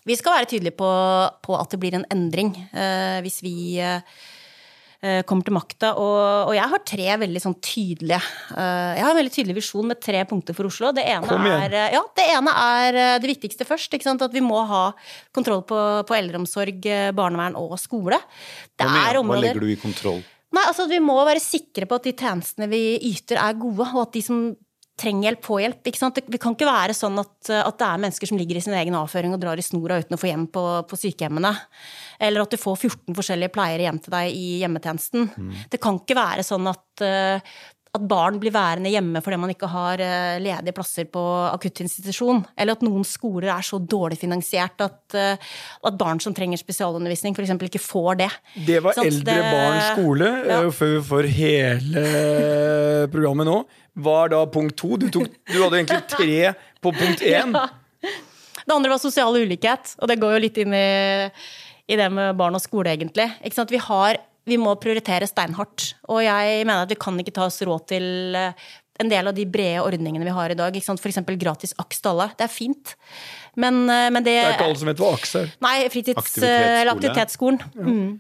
Vi 0.09 0.17
skal 0.19 0.39
være 0.39 0.51
tydelige 0.55 0.77
på, 0.79 0.91
på 1.45 1.57
at 1.59 1.73
det 1.73 1.81
blir 1.83 1.97
en 1.99 2.07
endring 2.13 2.55
eh, 2.57 3.19
hvis 3.25 3.41
vi 3.45 3.55
eh, 3.81 5.21
kommer 5.29 5.47
til 5.47 5.57
makta. 5.57 5.93
Og, 6.01 6.49
og, 6.49 6.55
jeg 6.57 6.73
har 6.73 6.83
tre 6.89 7.19
veldig 7.23 7.43
sånn 7.43 7.57
tydelige 7.65 8.21
eh, 8.21 8.97
Jeg 8.97 9.05
har 9.05 9.13
en 9.13 9.21
veldig 9.21 9.35
tydelig 9.35 9.59
visjon 9.61 9.91
med 9.91 10.01
tre 10.03 10.25
punkter 10.29 10.57
for 10.57 10.71
Oslo. 10.71 10.93
Det 10.97 11.05
ene, 11.05 11.39
er, 11.53 11.77
eh, 11.77 11.93
ja, 11.97 12.03
det, 12.17 12.27
ene 12.37 12.57
er 12.65 13.01
eh, 13.05 13.15
det 13.23 13.33
viktigste 13.35 13.69
først. 13.69 13.97
At 14.11 14.35
vi 14.35 14.45
må 14.45 14.65
ha 14.71 14.91
kontroll 15.37 15.65
på, 15.69 15.79
på 16.09 16.17
eldreomsorg, 16.17 16.85
eh, 16.89 17.13
barnevern 17.17 17.59
og 17.61 17.77
skole. 17.81 18.21
Hva, 18.81 18.91
Hva 19.21 19.41
legger 19.41 19.63
du 19.63 19.71
i 19.73 19.79
kontroll? 19.81 20.23
Nei, 20.51 20.65
altså 20.67 20.89
Vi 20.91 20.99
må 21.03 21.15
være 21.27 21.43
sikre 21.43 21.87
på 21.87 22.01
at 22.01 22.09
de 22.09 22.17
tjenestene 22.17 22.67
vi 22.71 22.83
yter, 23.13 23.39
er 23.39 23.59
gode, 23.59 23.87
og 23.93 24.09
at 24.09 24.17
de 24.17 24.25
som 24.25 24.43
trenger 25.01 25.31
hjelp, 25.31 25.43
få 25.47 25.61
hjelp. 25.63 25.81
Ikke 25.89 26.01
sant? 26.01 26.21
Det 26.21 26.41
kan 26.43 26.57
ikke 26.57 26.69
være 26.69 26.97
sånn 26.97 27.19
at, 27.23 27.35
at, 27.49 27.81
det 27.81 27.89
er 27.89 28.05
mennesker 28.05 28.31
som 28.31 28.41
ligger 28.41 28.61
i 28.61 28.65
sin 28.65 28.77
egen 28.77 28.97
avføring 28.99 29.35
og 29.35 29.43
drar 29.43 29.61
i 29.61 29.65
snora 29.65 30.01
uten 30.03 30.17
å 30.17 30.21
få 30.21 30.31
hjem 30.31 30.47
på, 30.53 30.65
på 30.91 31.01
sykehjemmene. 31.07 31.55
Eller 32.21 32.45
at 32.45 32.53
du 32.53 32.61
får 32.61 32.79
14 32.91 33.17
forskjellige 33.17 33.55
pleiere 33.55 33.89
hjem 33.89 34.01
til 34.05 34.17
deg 34.17 34.37
i 34.37 34.47
hjemmetjenesten. 34.63 35.29
Mm. 35.35 35.53
Det 35.73 35.83
kan 35.83 36.01
ikke 36.01 36.19
være 36.19 36.45
sånn 36.47 36.69
at, 36.71 37.05
uh, 37.05 37.55
at 37.91 38.05
barn 38.07 38.37
blir 38.43 38.55
værende 38.55 38.93
hjemme 38.93 39.23
fordi 39.25 39.39
man 39.41 39.51
ikke 39.55 39.71
har 39.73 40.03
uh, 40.05 40.37
ledige 40.43 40.77
plasser 40.77 41.09
på 41.11 41.25
akuttinstitusjon. 41.49 42.45
Eller 42.61 42.77
at 42.77 42.85
noen 42.85 43.07
skoler 43.09 43.55
er 43.57 43.67
så 43.67 43.81
dårlig 43.81 44.21
finansiert 44.21 44.85
at, 44.85 45.03
uh, 45.17 45.53
at 45.89 46.01
barn 46.01 46.21
som 46.23 46.37
trenger 46.37 46.61
spesialundervisning, 46.61 47.35
f.eks. 47.37 47.57
ikke 47.71 47.83
får 47.83 48.25
det. 48.27 48.33
Det 48.69 48.83
var 48.85 48.99
sånn, 48.99 49.09
Eldre 49.11 49.39
det, 49.41 49.53
barn 49.57 49.85
skole, 49.95 50.33
ja. 50.53 50.65
før 50.77 50.97
vi 50.99 51.05
får 51.15 51.31
hele 51.41 52.11
programmet 53.11 53.49
nå 53.49 53.63
var 54.05 54.33
da 54.33 54.41
punkt 54.51 54.77
to. 54.81 54.97
Du, 55.01 55.09
tok, 55.13 55.29
du 55.51 55.59
hadde 55.61 55.81
egentlig 55.83 56.03
tre 56.11 56.55
på 56.83 56.95
punkt 56.97 57.25
én. 57.27 57.57
Ja. 58.01 58.17
Det 58.71 58.77
andre 58.77 58.91
var 58.93 59.01
sosial 59.03 59.35
ulikhet, 59.35 59.95
og 59.99 60.09
det 60.09 60.19
går 60.21 60.35
jo 60.37 60.41
litt 60.45 60.59
inn 60.63 60.75
i, 60.77 61.29
i 61.91 61.97
det 61.99 62.07
med 62.13 62.37
barn 62.39 62.55
og 62.55 62.63
skole, 62.63 62.93
egentlig. 62.93 63.27
Vi, 63.43 63.81
har, 63.83 64.19
vi 64.47 64.59
må 64.61 64.77
prioritere 64.79 65.27
steinhardt. 65.27 65.89
Og 66.13 66.21
jeg 66.23 66.61
mener 66.69 66.85
at 66.85 66.93
vi 66.93 66.99
kan 67.01 67.19
ikke 67.19 67.35
ta 67.35 67.49
oss 67.49 67.59
råd 67.67 67.89
til 67.91 68.37
eh, 68.39 68.69
en 69.01 69.11
del 69.11 69.33
av 69.33 69.37
de 69.37 69.47
brede 69.49 69.83
ordningene 69.83 70.29
vi 70.29 70.37
har 70.37 70.55
i 70.55 70.59
dag. 70.59 70.77
F.eks. 70.77 71.21
gratis 71.41 71.75
AKS 71.83 72.05
til 72.05 72.13
alle. 72.13 72.29
Det 72.39 72.47
er 72.47 72.53
fint. 72.53 72.95
Men, 73.59 73.83
eh, 73.91 74.09
men 74.15 74.23
det 74.23 74.37
Det 74.37 74.47
er 74.47 74.57
ikke 74.59 74.71
alle 74.71 74.83
som 74.85 74.93
vet 74.93 75.03
hva 75.03 75.13
AKS 75.17 75.35
er? 75.43 75.55
Nei, 75.67 75.77
fritids, 75.93 76.23
aktivitetsskole. 76.23 76.97
aktivitetsskolen. 76.97 77.63
Ja. 77.75 77.89
Mm. 77.89 78.11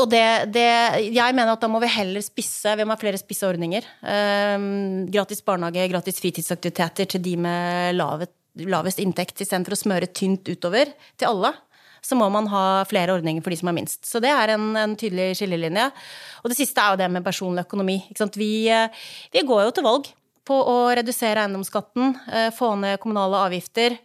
Og 0.00 0.08
det, 0.08 0.24
det, 0.54 0.68
jeg 1.12 1.36
mener 1.36 1.52
at 1.52 1.60
da 1.60 1.68
må 1.68 1.80
vi 1.82 1.90
heller 1.92 2.24
spisse 2.24 2.72
Vi 2.78 2.86
må 2.86 2.94
ha 2.94 3.00
flere 3.00 3.20
spisse 3.20 3.44
ordninger. 3.48 3.84
Um, 4.00 5.04
gratis 5.12 5.42
barnehage, 5.44 5.84
gratis 5.92 6.20
fritidsaktiviteter 6.22 7.10
til 7.12 7.24
de 7.24 7.34
med 7.44 7.98
lavet, 7.98 8.32
lavest 8.72 9.02
inntekt, 9.02 9.42
istedenfor 9.44 9.76
å 9.76 9.82
smøre 9.82 10.08
tynt 10.16 10.48
utover 10.48 10.94
til 11.20 11.28
alle. 11.28 11.52
Så 12.02 12.16
må 12.18 12.26
man 12.34 12.48
ha 12.50 12.82
flere 12.90 13.14
ordninger 13.14 13.44
for 13.44 13.54
de 13.54 13.60
som 13.60 13.68
har 13.70 13.76
minst. 13.76 14.00
Så 14.08 14.18
det 14.22 14.32
er 14.32 14.56
en, 14.56 14.72
en 14.80 14.96
tydelig 14.98 15.36
skillelinje. 15.38 15.86
Og 16.42 16.50
det 16.50 16.58
siste 16.58 16.82
er 16.82 16.94
jo 16.94 17.02
det 17.04 17.10
med 17.14 17.26
personlig 17.26 17.62
økonomi. 17.62 18.00
Vi, 18.34 18.52
eh, 18.72 19.04
vi 19.30 19.44
går 19.46 19.68
jo 19.68 19.74
til 19.76 19.86
valg 19.86 20.08
på 20.48 20.56
å 20.56 20.78
redusere 20.98 21.44
eiendomsskatten, 21.44 22.16
eh, 22.32 22.48
få 22.56 22.72
ned 22.80 22.98
kommunale 23.02 23.44
avgifter. 23.46 24.00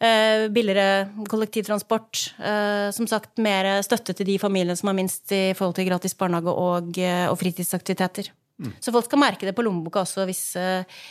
Eh, 0.00 0.48
billigere 0.50 1.08
kollektivtransport. 1.30 2.34
Eh, 2.38 2.90
som 2.90 3.06
sagt, 3.06 3.36
mer 3.38 3.82
støtte 3.86 4.14
til 4.16 4.26
de 4.26 4.38
familiene 4.42 4.76
som 4.76 4.90
har 4.90 4.96
minst 4.98 5.32
i 5.32 5.52
forhold 5.54 5.76
til 5.78 5.88
gratis 5.88 6.16
barnehage 6.18 6.50
og, 6.50 6.98
eh, 6.98 7.26
og 7.30 7.38
fritidsaktiviteter. 7.38 8.30
Mm. 8.58 8.72
Så 8.80 8.92
folk 8.94 9.06
skal 9.06 9.22
merke 9.22 9.46
det 9.46 9.54
på 9.54 9.64
lommeboka 9.66 10.02
også 10.04 10.26
hvis 10.28 10.56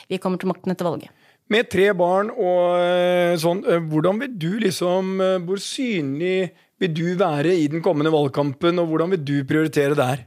vi 0.07 0.17
kommer 0.17 0.39
til 0.39 0.47
makten 0.47 0.71
etter 0.71 0.87
valget. 0.87 1.09
Med 1.51 1.67
tre 1.69 1.89
barn 1.91 2.29
og 2.31 3.35
sånn, 3.37 3.59
hvordan 3.91 4.21
vil 4.21 4.37
du 4.39 4.59
liksom 4.63 5.17
Hvor 5.43 5.59
synlig 5.59 6.53
vil 6.79 6.93
du 6.95 7.17
være 7.19 7.51
i 7.51 7.67
den 7.67 7.83
kommende 7.83 8.13
valgkampen, 8.13 8.79
og 8.79 8.87
hvordan 8.87 9.11
vil 9.11 9.25
du 9.27 9.43
prioritere 9.43 9.93
der? 9.93 10.23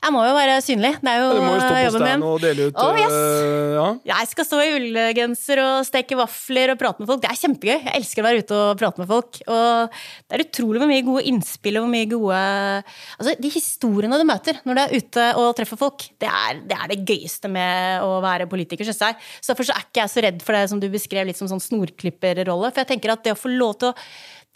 Jeg 0.00 0.14
må 0.14 0.20
jo 0.24 0.32
være 0.32 0.54
synlig. 0.64 0.94
Det 1.02 1.10
er 1.12 1.18
jo. 1.20 1.32
Du 1.36 1.42
må 1.44 1.50
jo 1.52 1.60
stå 1.60 1.72
på 1.76 2.00
stand 2.00 2.24
og 2.24 2.38
dele 2.40 2.68
ut 2.70 2.78
oh, 2.80 2.96
yes. 2.96 3.12
uh, 3.12 3.74
ja. 3.76 3.88
Jeg 4.14 4.30
skal 4.30 4.46
stå 4.48 4.60
i 4.64 4.70
ullgenser 4.78 5.60
og 5.60 5.84
steke 5.84 6.16
vafler 6.16 6.72
og 6.72 6.80
prate 6.80 7.02
med 7.02 7.10
folk. 7.10 7.20
Det 7.20 7.28
er 7.28 7.40
kjempegøy. 7.42 7.74
Jeg 7.74 7.98
elsker 7.98 8.24
å 8.24 8.26
være 8.26 8.40
ute 8.40 8.56
og 8.56 8.80
prate 8.80 9.02
med 9.02 9.10
folk. 9.10 9.42
Og 9.44 10.00
det 10.00 10.38
er 10.38 10.44
utrolig 10.46 10.80
hvor 10.80 10.90
mye 10.90 11.04
gode 11.10 11.26
innspill 11.28 11.76
og 11.76 11.84
hvor 11.84 11.92
mye 11.92 12.08
gode 12.14 12.40
Altså, 12.40 13.36
de 13.44 13.52
historiene 13.52 14.20
du 14.20 14.26
møter 14.28 14.62
når 14.64 14.78
du 14.78 14.82
er 14.86 14.96
ute 14.96 15.28
og 15.42 15.52
treffer 15.58 15.80
folk, 15.80 16.08
det 16.22 16.32
er 16.32 16.64
det, 16.64 16.80
er 16.80 16.92
det 16.94 17.00
gøyeste 17.04 17.52
med 17.52 18.06
å 18.06 18.16
være 18.24 18.48
politiker, 18.48 18.88
syns 18.88 19.04
jeg. 19.04 19.20
Så 19.40 19.52
derfor 19.52 19.68
så 19.68 19.76
er 19.76 19.84
ikke 19.84 20.04
jeg 20.04 20.14
så 20.14 20.24
redd 20.24 20.44
for 20.46 20.56
det 20.56 20.66
som 20.72 20.80
du 20.80 20.88
beskrev, 20.92 21.28
litt 21.28 21.40
som 21.40 21.50
sånn 21.50 21.62
snorklipperrolle. 21.62 22.72
For 22.72 22.86
jeg 22.86 22.94
tenker 22.94 23.12
at 23.12 23.26
det 23.26 23.36
å 23.36 23.40
få 23.40 23.52
lov 23.52 23.76
til 23.82 23.92
å 23.92 23.96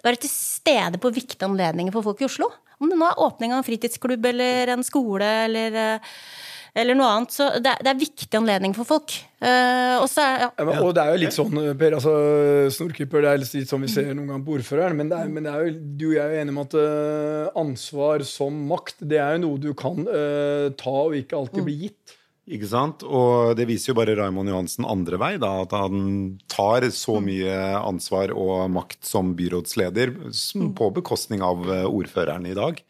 være 0.04 0.24
til 0.24 0.32
stede 0.32 1.00
på 1.00 1.12
viktige 1.12 1.44
anledninger 1.48 1.92
for 1.92 2.06
folk 2.06 2.24
i 2.24 2.28
Oslo 2.28 2.48
om 2.80 2.90
det 2.90 2.98
nå 2.98 3.06
er 3.10 3.22
åpning 3.26 3.54
av 3.54 3.62
en 3.62 3.66
fritidsklubb 3.68 4.26
eller 4.32 4.74
en 4.74 4.86
skole 4.86 5.28
eller 5.46 5.78
eller 6.74 6.96
noe 6.98 7.06
annet. 7.06 7.30
Så 7.30 7.46
det, 7.62 7.70
er- 7.70 7.84
det 7.86 7.90
er 7.92 8.00
viktig 8.00 8.34
anledning 8.34 8.72
for 8.74 8.88
folk. 8.88 9.14
Uh, 9.38 10.00
og 10.02 10.08
er 10.18 10.40
ja. 10.42 10.48
Ja, 10.58 10.80
Og 10.82 10.90
det 10.96 11.04
er 11.04 11.12
jo 11.12 11.20
litt 11.22 11.36
sånn, 11.36 11.60
Per, 11.78 11.94
altså 12.00 12.14
snorklipper, 12.74 13.22
det 13.22 13.30
er 13.30 13.42
litt 13.44 13.70
sånn 13.70 13.84
vi 13.84 13.92
ser 13.92 14.10
noen 14.10 14.32
ganger 14.32 14.46
på 14.48 14.56
ordføreren, 14.58 14.98
men, 14.98 15.12
det 15.12 15.20
er, 15.20 15.30
men 15.30 15.46
det 15.46 15.52
er 15.52 15.68
jo, 15.68 15.74
du 16.00 16.06
og 16.08 16.16
jeg 16.16 16.24
er 16.24 16.32
jo 16.34 16.42
enige 16.42 16.54
om 16.56 16.62
at 16.64 16.76
uh, 16.80 17.60
ansvar 17.62 18.26
som 18.26 18.58
makt, 18.72 19.04
det 19.06 19.20
er 19.22 19.36
jo 19.36 19.44
noe 19.44 19.62
du 19.62 19.70
kan 19.78 20.02
uh, 20.08 20.66
ta 20.80 20.96
og 21.04 21.14
ikke 21.20 21.38
alltid 21.38 21.68
bli 21.68 21.76
gitt. 21.84 22.16
Ikke 22.44 22.68
sant? 22.68 23.00
Og 23.08 23.54
det 23.56 23.64
viser 23.70 23.92
jo 23.92 23.96
bare 23.96 24.16
Raymond 24.18 24.50
Johansen 24.52 24.84
andre 24.84 25.16
vei, 25.20 25.32
da, 25.40 25.62
at 25.64 25.72
han 25.72 26.36
tar 26.52 26.84
så 26.92 27.16
mye 27.24 27.56
ansvar 27.80 28.34
og 28.36 28.66
makt 28.74 29.00
som 29.08 29.32
byrådsleder 29.38 30.12
på 30.76 30.90
bekostning 31.00 31.44
av 31.44 31.64
eh, 31.72 31.86
ordføreren 31.88 32.44
i 32.50 32.56
dag. 32.58 32.82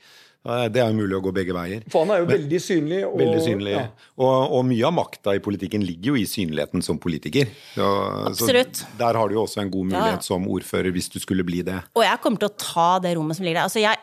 Eh, 0.45 0.67
Det 0.75 0.83
er 0.83 0.91
jo 0.91 0.99
mulig 0.99 1.17
å 1.17 1.23
gå 1.25 1.33
begge 1.37 1.55
veier. 1.57 1.85
For 1.93 2.05
han 2.05 2.13
er 2.17 2.25
jo 2.25 2.29
veldig 2.33 2.61
synlig. 2.61 2.99
Og, 3.07 3.15
Veldig 3.23 3.45
synlig. 3.45 3.77
Ja. 3.77 3.85
Og, 4.19 4.57
og 4.59 4.67
mye 4.69 4.89
av 4.91 4.97
makta 4.97 5.37
i 5.39 5.43
politikken 5.45 5.87
ligger 5.87 6.13
jo 6.13 6.21
i 6.21 6.27
synligheten 6.29 6.83
som 6.85 6.99
politiker. 7.01 7.53
Så, 7.77 7.93
Absolutt. 8.33 8.83
Så 8.83 8.91
der 9.01 9.21
har 9.21 9.31
du 9.31 9.39
jo 9.39 9.45
også 9.47 9.63
en 9.63 9.71
god 9.73 9.93
mulighet 9.93 10.19
ja. 10.19 10.27
som 10.33 10.51
ordfører, 10.51 10.91
hvis 10.95 11.09
du 11.15 11.21
skulle 11.23 11.47
bli 11.47 11.63
det. 11.63 11.79
Og 11.95 12.05
jeg 12.05 12.21
kommer 12.27 12.43
til 12.43 12.51
å 12.51 12.59
ta 12.59 12.91
det 13.07 13.15
rommet 13.17 13.39
som 13.39 13.47
ligger 13.47 13.63
der. 13.63 13.71
Altså 13.71 13.85
jeg, 13.87 14.03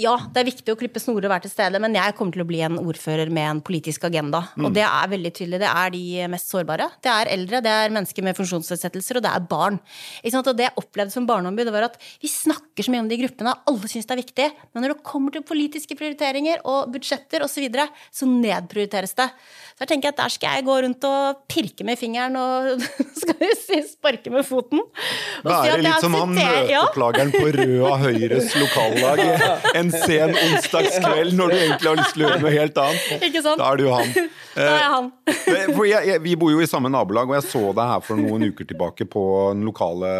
ja, 0.00 0.14
det 0.32 0.40
er 0.40 0.48
viktig 0.48 0.72
å 0.72 0.78
klippe 0.78 1.00
snorer 1.02 1.26
og 1.28 1.32
være 1.34 1.44
til 1.46 1.52
stede, 1.52 1.80
men 1.82 1.96
jeg 1.96 2.14
kommer 2.16 2.34
til 2.34 2.44
å 2.44 2.48
bli 2.48 2.60
en 2.64 2.78
ordfører 2.80 3.30
med 3.34 3.48
en 3.50 3.60
politisk 3.64 4.06
agenda. 4.08 4.40
Og 4.56 4.72
det 4.76 4.84
er 4.86 5.10
veldig 5.12 5.32
tydelig. 5.36 5.60
Det 5.62 5.68
er 5.70 5.92
de 5.92 6.04
mest 6.32 6.52
sårbare. 6.52 6.88
Det 7.04 7.12
er 7.12 7.32
eldre, 7.34 7.60
det 7.64 7.74
er 7.84 7.94
mennesker 7.94 8.24
med 8.24 8.38
funksjonsnedsettelser, 8.38 9.20
og 9.20 9.26
det 9.26 9.32
er 9.34 9.46
barn. 9.50 9.78
Ikke 10.22 10.34
sant? 10.36 10.50
Og 10.50 10.56
det 10.58 10.68
jeg 10.68 10.76
opplevde 10.80 11.14
som 11.14 11.28
barneombud, 11.28 11.66
det 11.68 11.74
var 11.74 11.88
at 11.90 11.98
vi 12.22 12.30
snakker 12.32 12.86
så 12.86 12.94
mye 12.94 13.04
om 13.04 13.10
de 13.10 13.20
gruppene, 13.20 13.54
alle 13.68 13.92
syns 13.92 14.08
det 14.08 14.16
er 14.16 14.22
viktig, 14.22 14.48
men 14.72 14.84
når 14.84 14.94
det 14.94 15.06
kommer 15.10 15.34
til 15.34 15.44
politiske 15.46 15.98
prioriteringer 15.98 16.64
og 16.64 16.92
budsjetter 16.94 17.44
osv., 17.44 17.58
så, 17.58 17.64
videre, 17.64 17.88
så 18.14 18.26
nedprioriteres 18.30 19.16
det. 19.18 19.26
Så 19.74 19.82
jeg 19.82 19.90
tenker 19.90 20.12
at 20.12 20.20
der 20.20 20.30
skal 20.30 20.58
jeg 20.58 20.66
gå 20.68 20.76
rundt 20.84 21.04
og 21.08 21.40
pirke 21.50 21.82
med 21.86 21.98
fingeren 21.98 22.38
og 22.38 22.84
skal 23.20 23.34
du 23.40 23.48
si, 23.58 23.80
sparke 23.90 24.30
med 24.30 24.46
foten. 24.46 24.82
Være 25.42 25.74
si 25.74 25.82
litt 25.82 26.04
som 26.04 26.14
han 26.14 26.36
møteplageren 26.38 27.34
ja. 27.34 27.42
på 27.42 27.52
Røa 27.58 27.96
Høyres 28.04 28.54
lokallag 28.58 29.24
en 29.78 29.90
sen 29.92 30.34
onsdagskveld 30.34 31.34
når 31.38 31.52
du 31.52 31.56
egentlig 31.58 31.90
har 31.90 32.00
lyst 32.00 32.14
til 32.16 32.24
å 32.24 32.28
gjøre 32.28 32.42
noe 32.44 32.52
helt 32.54 32.80
annet. 32.82 33.24
Ikke 33.28 33.42
sant? 33.44 33.60
Da 33.60 33.70
er 33.72 33.80
du 33.80 33.88
han. 33.92 34.12
Da 34.58 34.64
er 34.66 34.80
jeg 34.82 34.92
han. 34.94 35.10
Jeg, 35.28 36.04
jeg, 36.08 36.20
vi 36.24 36.34
bor 36.40 36.50
jo 36.52 36.62
i 36.64 36.68
samme 36.68 36.90
nabolag, 36.90 37.30
og 37.30 37.36
jeg 37.38 37.46
så 37.46 37.60
deg 37.76 37.92
her 37.92 38.02
for 38.04 38.18
noen 38.18 38.48
uker 38.50 38.66
tilbake 38.68 39.06
på 39.10 39.22
den 39.54 39.62
lokale 39.68 40.10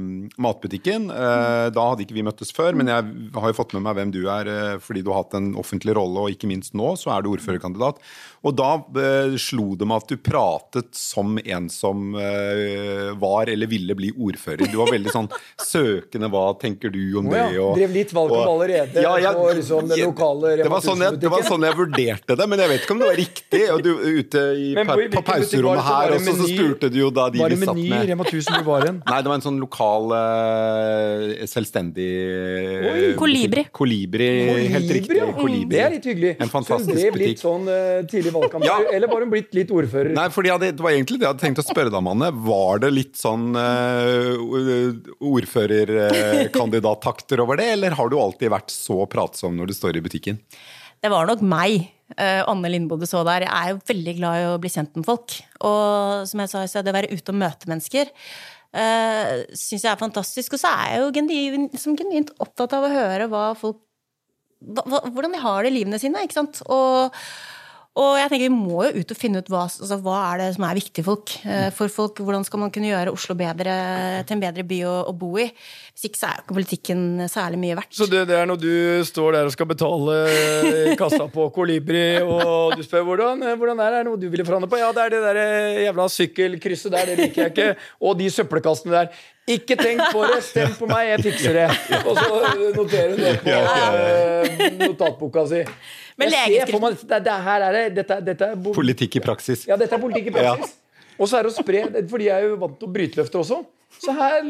mm, 0.00 0.06
matbutikken. 0.42 1.08
Eh, 1.14 1.68
Da 1.74 1.88
hadde 1.90 2.04
ikke 2.06 2.16
vi 2.18 2.24
møttes 2.26 2.50
før, 2.54 2.74
men 2.78 2.90
jeg 2.90 3.06
har 3.38 3.52
jo 3.52 3.58
fått 3.60 3.74
med 3.76 3.84
meg 3.86 3.98
hvem 4.00 4.14
du 4.14 4.22
er 4.32 4.50
eh, 4.50 4.76
fordi 4.82 5.04
du 5.04 5.12
har 5.12 5.22
hatt 5.22 5.36
en 5.38 5.52
offentlig 5.60 5.94
rolle, 5.96 6.24
og 6.26 6.34
ikke 6.34 6.50
minst 6.50 6.74
nå 6.76 6.94
så 7.00 7.14
er 7.14 7.24
du 7.24 7.30
ordførerkandidat. 7.34 8.00
Og 8.44 8.56
da 8.58 8.72
eh, 9.00 9.36
slo 9.40 9.72
det 9.78 9.86
meg 9.88 10.02
at 10.02 10.10
du 10.10 10.18
pratet 10.20 10.90
som 10.98 11.38
en 11.40 11.70
som 11.72 12.10
eh, 12.20 13.12
var 13.20 13.48
eller 13.52 13.70
ville 13.70 13.96
bli 13.96 14.10
ordfører. 14.12 14.66
Du 14.68 14.78
var 14.82 14.92
veldig 14.92 15.12
sånn 15.14 15.30
søkende, 15.60 16.28
hva 16.32 16.50
tenker 16.60 16.92
du 16.92 17.00
om 17.20 17.30
ja, 17.32 17.46
det? 17.48 17.60
Og, 17.62 17.78
drev 17.78 17.94
litt 17.94 18.12
valgkamp 18.16 18.50
og- 18.50 18.64
allerede 18.84 19.02
Ja, 19.04 19.12
ja, 19.24 19.30
på 19.34 19.44
liksom 19.58 19.82
den 19.88 19.98
lokale 20.04 20.48
det 20.60 20.68
var, 20.70 20.80
sånn 20.84 21.00
jeg, 21.04 21.12
det 21.22 21.28
var 21.32 21.42
sånn 21.48 21.62
jeg 21.68 21.74
vurderte 21.78 22.32
det, 22.40 22.46
men 22.52 22.58
jeg 22.64 22.68
vet 22.74 22.80
ikke 22.84 22.94
om 22.94 23.00
det 23.02 23.08
var 23.10 23.18
riktig. 23.20 23.62
Og 23.74 23.78
du 23.84 23.90
ute 24.20 24.40
i, 24.60 24.62
Men 24.76 24.84
på- 24.86 25.08
på 25.14 25.22
pauserommet 25.28 25.78
det? 25.80 25.84
Her, 25.88 26.06
også, 26.18 26.30
og 26.30 26.34
så, 26.40 26.44
spurte 26.54 26.86
du 26.92 26.98
jo 27.00 27.08
da 27.10 27.24
de 27.30 27.38
Var 27.42 27.48
vi 27.48 27.54
det 27.56 27.64
satt 27.68 27.76
med. 27.80 28.02
Rema 28.12 28.24
1000 28.28 28.52
du 28.58 28.62
var 28.68 28.78
igjen? 28.86 28.98
Nei, 29.10 29.18
det 29.24 29.28
var 29.32 29.36
en 29.40 29.46
sånn 29.48 29.60
lokal 29.62 30.04
eh, 30.18 31.46
selvstendig 31.50 32.10
eh, 32.14 32.92
Oi. 32.94 33.14
Kolibri. 33.18 33.62
Kolibri, 33.74 34.28
helt 34.74 34.90
riktig. 34.98 35.16
ja. 35.20 35.26
Kolibri. 35.36 35.72
Det 35.74 35.80
er 35.84 35.90
litt 35.96 36.06
hyggelig. 36.10 36.32
En 36.44 36.50
fantastisk 36.52 36.98
Så 36.98 37.02
hun 37.08 37.14
ble 37.16 37.24
litt 37.32 37.42
sånn 37.42 37.64
uh, 37.70 37.76
tidlig 38.10 38.32
valgkamp, 38.34 38.62
Ja. 38.70 38.76
eller 38.92 39.06
var 39.10 39.18
hun 39.24 39.30
blitt 39.32 39.50
litt 39.56 39.70
ordfører? 39.74 40.12
Nei, 40.16 40.28
fordi 40.34 40.48
hadde, 40.54 40.68
Det 40.76 40.82
var 40.84 40.92
egentlig 40.94 41.18
det 41.20 41.24
jeg 41.28 41.32
hadde 41.34 41.44
tenkt 41.46 41.60
å 41.62 41.66
spørre 41.66 41.90
deg 41.92 41.98
om, 42.00 42.08
Anne. 42.14 42.28
Var 42.44 42.74
det 42.84 42.90
litt 42.94 43.16
sånn 43.20 43.44
uh, 43.56 43.60
ordførerkandidattakter 45.24 47.36
over 47.44 47.54
det, 47.60 47.68
eller 47.78 47.90
har 47.98 48.06
du 48.12 48.16
alltid 48.20 48.48
vært 48.52 48.70
så 48.74 48.98
pratsom 49.10 49.54
når 49.58 49.70
du 49.70 49.76
står 49.76 49.98
i 49.98 50.04
butikken? 50.04 50.40
Det 51.04 51.10
var 51.12 51.28
nok 51.28 51.42
meg, 51.44 51.90
eh, 52.16 52.40
Anne 52.48 52.70
Lindboe 52.72 53.06
så 53.08 53.22
der. 53.28 53.46
Jeg 53.46 53.52
er 53.52 53.74
jo 53.74 53.82
veldig 53.90 54.16
glad 54.18 54.40
i 54.40 54.50
å 54.50 54.58
bli 54.60 54.72
kjent 54.72 54.94
med 54.96 55.06
folk. 55.08 55.38
Og 55.64 56.28
som 56.30 56.42
jeg 56.42 56.52
sa, 56.52 56.66
så 56.66 56.84
det 56.84 56.94
å 56.94 56.98
være 56.98 57.12
ute 57.12 57.34
og 57.34 57.40
møte 57.42 57.70
mennesker 57.70 58.12
uh, 58.74 59.42
syns 59.54 59.84
jeg 59.84 59.90
er 59.92 60.00
fantastisk. 60.00 60.56
Og 60.56 60.62
så 60.62 60.70
er 60.72 60.94
jeg 60.94 61.02
jo 61.04 61.96
genuint 61.98 62.32
opptatt 62.42 62.76
av 62.76 62.86
å 62.86 62.94
høre 62.94 63.28
hva 63.32 63.48
folk 63.58 63.82
hva, 64.64 65.02
hvordan 65.12 65.34
de 65.34 65.42
har 65.42 65.64
det 65.64 65.72
i 65.72 65.76
livene 65.78 66.00
sine. 66.00 66.22
ikke 66.24 66.38
sant? 66.38 66.62
Og, 66.72 67.14
og 68.00 68.10
jeg 68.18 68.30
tenker 68.30 68.48
vi 68.48 68.54
må 68.54 68.86
jo 68.86 69.02
ut 69.02 69.12
og 69.12 69.18
finne 69.18 69.42
ut 69.42 69.50
hva, 69.52 69.66
altså, 69.68 69.98
hva 70.02 70.20
er 70.30 70.40
det 70.40 70.46
som 70.56 70.64
er 70.64 70.78
viktig 70.78 71.04
folk, 71.04 71.34
eh, 71.44 71.68
for 71.76 71.92
folk. 71.92 72.22
Hvordan 72.24 72.46
skal 72.48 72.62
man 72.64 72.72
kunne 72.74 72.88
gjøre 72.88 73.12
Oslo 73.12 73.36
bedre, 73.38 73.74
til 74.24 74.38
en 74.38 74.44
bedre 74.46 74.64
by 74.70 74.80
å, 74.88 74.94
å 75.10 75.14
bo 75.18 75.34
i? 75.42 75.50
Hvis 75.94 76.08
ikke 76.08 76.18
så 76.18 76.26
er 76.26 76.38
jo 76.38 76.42
ikke 76.42 76.54
politikken 76.56 77.02
særlig 77.30 77.58
mye 77.62 77.74
verdt. 77.78 77.92
Så 77.94 78.08
det, 78.10 78.24
det 78.26 78.34
er 78.34 78.48
når 78.50 78.56
du 78.58 78.70
står 79.06 79.36
der 79.36 79.46
og 79.46 79.52
skal 79.54 79.68
betale 79.70 80.16
i 80.90 80.94
kassa 81.00 81.28
på 81.30 81.44
Kolibri, 81.54 82.00
og 82.26 82.72
du 82.74 82.82
spør 82.82 83.04
hvordan, 83.06 83.44
hvordan 83.60 83.78
er 83.78 83.92
det, 83.94 84.00
er 84.00 84.02
det 84.02 84.08
noe 84.08 84.18
du 84.18 84.26
ville 84.32 84.46
forandre 84.48 84.66
på? 84.72 84.80
Ja, 84.80 84.88
det 84.96 85.04
er 85.04 85.12
det 85.14 85.20
der 85.22 85.38
eh, 85.44 85.78
jævla 85.84 86.08
sykkelkrysset 86.10 86.96
der, 86.96 87.12
det 87.12 87.16
liker 87.20 87.44
jeg 87.46 87.52
ikke. 87.54 87.68
Og 88.10 88.18
de 88.18 88.26
søppelkassene 88.34 88.96
der. 88.96 89.20
Ikke 89.54 89.76
tenk 89.78 90.02
på 90.10 90.24
det, 90.32 90.40
stem 90.48 90.74
på 90.80 90.88
meg, 90.90 91.12
jeg 91.12 91.22
fikser 91.28 91.58
det. 91.60 91.68
Og 92.08 92.18
så 92.18 92.42
noterer 92.74 93.14
hun 93.14 93.22
det 93.22 93.36
på 93.44 93.54
eh, 93.54 94.66
notatboka 94.82 95.46
si. 95.52 95.62
Men 96.18 96.30
Jeg 96.34 96.56
legeskrift- 96.56 97.06
det, 97.10 97.22
det 97.26 97.38
her 97.46 97.68
er 97.68 97.78
det, 97.78 97.84
dette, 98.00 98.18
dette 98.32 98.50
er 98.50 98.58
Politikk 98.74 99.20
i 99.20 99.22
praksis. 99.22 99.62
Ja, 99.70 99.78
dette 99.78 99.94
er 99.94 100.02
politikk 100.02 100.32
i 100.32 100.34
praksis. 100.40 100.74
Og 101.14 101.30
så 101.30 101.38
er 101.38 101.46
det 101.46 101.54
å 101.54 101.56
spre, 101.60 101.86
for 102.10 102.18
de 102.18 102.28
er 102.34 102.48
jo 102.48 102.58
vant 102.58 102.74
til 102.80 102.90
å 102.90 102.92
bryte 102.98 103.20
løfter 103.22 103.44
også. 103.44 103.62
Så 104.02 104.14
her 104.16 104.42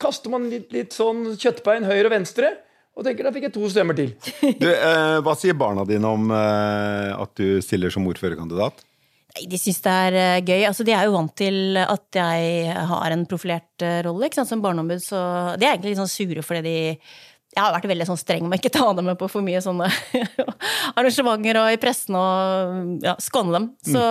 kaster 0.00 0.32
man 0.32 0.48
litt, 0.52 0.68
litt 0.74 0.96
sånn 0.96 1.32
kjøttbein 1.38 1.86
høyre 1.88 2.08
og 2.08 2.14
venstre, 2.14 2.52
og 2.96 3.06
tenker 3.06 3.26
da 3.26 3.32
fikk 3.34 3.48
jeg 3.48 3.54
to 3.54 3.70
stemmer 3.72 3.96
til. 3.96 4.12
Du, 4.60 4.68
eh, 4.68 5.16
hva 5.24 5.34
sier 5.38 5.56
barna 5.58 5.86
dine 5.88 6.10
om 6.10 6.30
eh, 6.34 7.10
at 7.14 7.32
du 7.38 7.60
stiller 7.64 7.92
som 7.94 8.06
ordførerkandidat? 8.10 8.84
Nei, 9.30 9.46
De 9.50 9.58
syns 9.60 9.80
det 9.84 9.96
er 10.06 10.18
eh, 10.18 10.42
gøy. 10.42 10.64
Altså, 10.68 10.86
de 10.86 10.94
er 10.96 11.06
jo 11.06 11.14
vant 11.14 11.34
til 11.38 11.78
at 11.80 12.18
jeg 12.18 12.76
har 12.90 13.14
en 13.14 13.26
profilert 13.30 13.86
eh, 13.86 14.00
rolle 14.06 14.28
ikke 14.28 14.40
sant, 14.40 14.50
som 14.50 14.62
barneombud, 14.64 15.02
så 15.04 15.20
de 15.56 15.66
er 15.66 15.74
egentlig 15.74 15.94
litt 15.94 16.02
sånn 16.02 16.12
sure 16.12 16.46
fordi 16.46 16.64
de 16.66 16.78
jeg 17.50 17.64
har 17.64 17.72
vært 17.74 17.88
veldig 17.90 18.06
sånn 18.06 18.20
streng 18.20 18.44
med 18.46 18.54
å 18.54 18.60
ikke 18.60 18.70
ta 18.76 18.92
dem 18.94 19.08
med 19.10 19.18
på 19.18 19.26
for 19.30 19.42
mye 19.42 19.58
sånne 19.64 19.88
arrangementer 20.98 21.58
og 21.58 21.72
i 21.74 21.80
pressen 21.82 22.14
og 22.14 23.02
ja, 23.02 23.16
skåne 23.18 23.56
dem. 23.56 23.66
Så, 23.82 24.04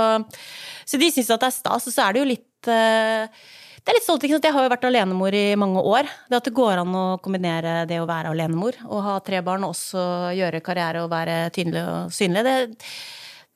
så 0.84 1.00
de 1.00 1.08
syns 1.16 1.32
at 1.32 1.46
det 1.46 1.48
er 1.48 1.56
stas. 1.56 1.88
Og 1.88 1.96
så 1.96 2.04
er 2.04 2.16
det 2.16 2.20
jo 2.20 2.28
litt 2.28 2.72
eh, 2.74 3.48
det 3.80 3.92
er 3.92 3.98
litt 3.98 4.06
stolt, 4.06 4.26
ikke 4.26 4.38
sant? 4.38 4.48
Jeg 4.50 4.56
har 4.56 4.66
jo 4.66 4.72
vært 4.74 4.86
alenemor 4.90 5.36
i 5.38 5.46
mange 5.60 5.82
år. 5.82 6.10
Det 6.30 6.40
at 6.40 6.50
det 6.50 6.56
går 6.58 6.82
an 6.82 6.98
å 6.98 7.06
kombinere 7.24 7.84
det 7.90 8.02
å 8.02 8.08
være 8.10 8.34
alenemor 8.34 8.78
og 8.90 9.02
ha 9.06 9.16
tre 9.26 9.42
barn, 9.46 9.66
og 9.66 9.76
også 9.76 10.04
gjøre 10.38 10.64
karriere 10.66 11.04
og 11.06 11.12
være 11.14 11.42
tydelig 11.56 11.84
og 11.86 12.14
synlig, 12.14 12.46
det, 12.46 12.56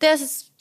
det 0.03 0.13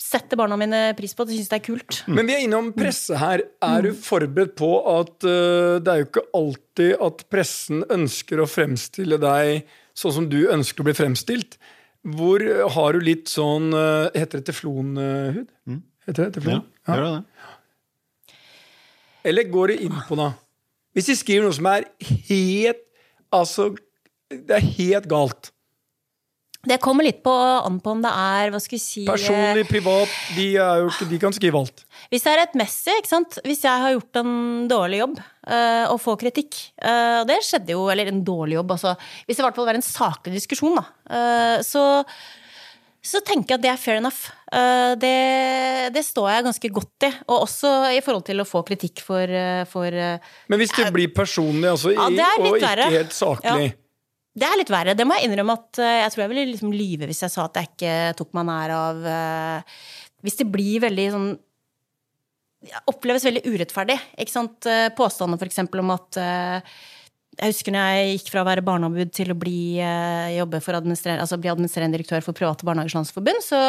setter 0.02 0.40
barna 0.40 0.58
mine 0.60 0.80
pris 0.98 1.14
på. 1.16 1.26
De 1.28 1.36
syns 1.36 1.50
det 1.52 1.60
er 1.60 1.66
kult. 1.66 2.00
Men 2.10 2.28
vi 2.28 2.36
er 2.36 2.46
innom 2.46 2.72
presse 2.76 3.18
her. 3.20 3.44
Er 3.64 3.86
du 3.86 3.92
forberedt 3.96 4.56
på 4.58 4.72
at 4.92 5.14
uh, 5.26 5.78
det 5.82 5.92
er 5.92 6.02
jo 6.02 6.08
ikke 6.10 6.26
alltid 6.38 7.06
at 7.08 7.24
pressen 7.32 7.86
ønsker 7.92 8.42
å 8.42 8.50
fremstille 8.50 9.20
deg 9.22 9.70
sånn 9.98 10.16
som 10.18 10.28
du 10.32 10.42
ønsker 10.52 10.82
å 10.82 10.90
bli 10.90 10.96
fremstilt? 10.96 11.58
Hvor 12.02 12.42
eh, 12.42 12.64
har 12.74 12.96
du 12.96 13.04
litt 13.06 13.30
sånn 13.30 13.70
eh, 13.78 14.08
Heter 14.16 14.40
det 14.40 14.48
teflonhud? 14.48 15.44
Heter 16.08 16.24
det 16.24 16.32
teflon? 16.34 16.64
Ja. 16.88 16.96
gjør 16.96 17.04
det 17.04 17.12
det? 17.12 17.31
Eller 19.24 19.48
går 19.50 19.72
de 19.72 19.80
inn 19.86 19.98
på 20.08 20.18
noe? 20.18 20.34
Hvis 20.92 21.08
de 21.08 21.16
skriver 21.16 21.46
noe 21.46 21.56
som 21.56 21.68
er 21.72 21.88
helt 22.28 22.88
Altså, 23.32 23.70
det 24.28 24.52
er 24.52 24.64
helt 24.76 25.06
galt. 25.08 25.48
Det 26.62 26.76
kommer 26.78 27.02
litt 27.02 27.22
på, 27.24 27.32
an 27.32 27.80
på 27.82 27.90
om 27.90 28.02
det 28.04 28.10
er 28.12 28.52
hva 28.52 28.58
skal 28.62 28.76
vi 28.76 28.82
si 28.82 29.04
Personlig, 29.08 29.64
privat, 29.66 30.10
de, 30.36 30.44
ikke, 30.52 31.08
de 31.10 31.18
kan 31.24 31.34
skrive 31.34 31.58
alt. 31.58 31.82
Hvis 32.12 32.22
det 32.22 32.30
er 32.30 32.38
rettmessig, 32.42 32.94
ikke 33.00 33.10
sant. 33.10 33.38
Hvis 33.48 33.64
jeg 33.66 33.82
har 33.82 33.94
gjort 33.96 34.20
en 34.20 34.36
dårlig 34.70 35.00
jobb 35.00 35.16
øh, 35.18 35.86
og 35.88 35.98
får 36.04 36.20
kritikk, 36.20 36.60
øh, 36.78 37.24
det 37.26 37.40
skjedde 37.48 37.74
jo, 37.74 37.88
eller 37.90 38.12
en 38.12 38.22
dårlig 38.22 38.60
jobb, 38.60 38.76
altså 38.76 38.94
Hvis 39.24 39.40
det 39.40 39.42
i 39.42 39.46
hvert 39.48 39.58
fall 39.58 39.70
var 39.72 39.80
en 39.80 39.88
saklig 39.88 40.36
diskusjon, 40.38 40.78
da, 40.78 40.86
Øh, 41.12 41.58
så 41.66 42.04
så 43.02 43.18
tenker 43.26 43.56
jeg 43.56 43.58
at 43.58 43.62
det 43.64 43.70
er 43.72 43.80
fair 43.82 43.98
enough. 43.98 44.28
Eh, 44.54 44.92
det, 45.02 45.12
det 45.94 46.04
står 46.06 46.28
jeg 46.30 46.44
ganske 46.46 46.68
godt 46.76 47.06
i. 47.08 47.10
Og 47.26 47.44
også 47.48 47.70
i 47.96 48.00
forhold 48.04 48.24
til 48.28 48.42
å 48.42 48.46
få 48.46 48.62
kritikk 48.68 49.02
for, 49.02 49.26
eh, 49.26 49.62
for 49.70 49.90
eh, 49.90 50.34
Men 50.52 50.62
hvis 50.62 50.74
det 50.76 50.86
blir 50.94 51.10
personlig 51.14 51.72
altså, 51.72 51.90
Ja, 51.96 52.06
er 52.06 52.38
og 52.38 52.52
ikke 52.52 52.62
verre. 52.68 52.90
helt 52.94 53.16
saklig 53.16 53.64
Ja. 53.66 53.78
Det 54.32 54.46
er 54.48 54.56
litt 54.56 54.70
verre. 54.72 54.94
Det 54.96 55.04
må 55.04 55.18
jeg 55.18 55.28
innrømme 55.28 55.58
at 55.58 55.76
jeg 55.82 56.12
tror 56.14 56.22
jeg 56.22 56.30
ville 56.30 56.52
liksom 56.54 56.70
lyve 56.72 57.04
hvis 57.10 57.18
jeg 57.20 57.32
sa 57.34 57.42
at 57.44 57.58
jeg 57.58 57.68
ikke 57.68 57.96
tok 58.16 58.30
meg 58.38 58.46
nær 58.48 58.72
av 58.72 59.02
Hvis 60.24 60.38
det 60.38 60.46
blir 60.48 60.80
veldig 60.86 61.04
sånn 61.12 61.26
Oppleves 62.88 63.26
veldig 63.26 63.42
urettferdig. 63.44 63.98
Ikke 64.22 64.32
sant? 64.32 64.68
Påstander 64.96 65.36
for 65.36 65.50
eksempel 65.50 65.82
om 65.82 65.90
at 65.98 66.16
jeg 67.32 67.54
husker 67.54 67.72
når 67.72 67.86
jeg 67.96 68.16
gikk 68.18 68.26
fra 68.28 68.42
å 68.42 68.46
være 68.46 68.64
barneombud 68.64 69.12
til 69.16 69.30
å 69.32 69.36
bli, 69.38 69.80
eh, 69.80 70.34
jobbe 70.36 70.58
for 70.60 70.76
administrer, 70.76 71.16
altså 71.22 71.38
bli 71.40 71.48
administrerende 71.48 71.96
direktør 71.96 72.20
for 72.26 72.36
Private 72.36 72.66
Barnehagers 72.68 72.96
Landsforbund, 72.98 73.40
så, 73.40 73.60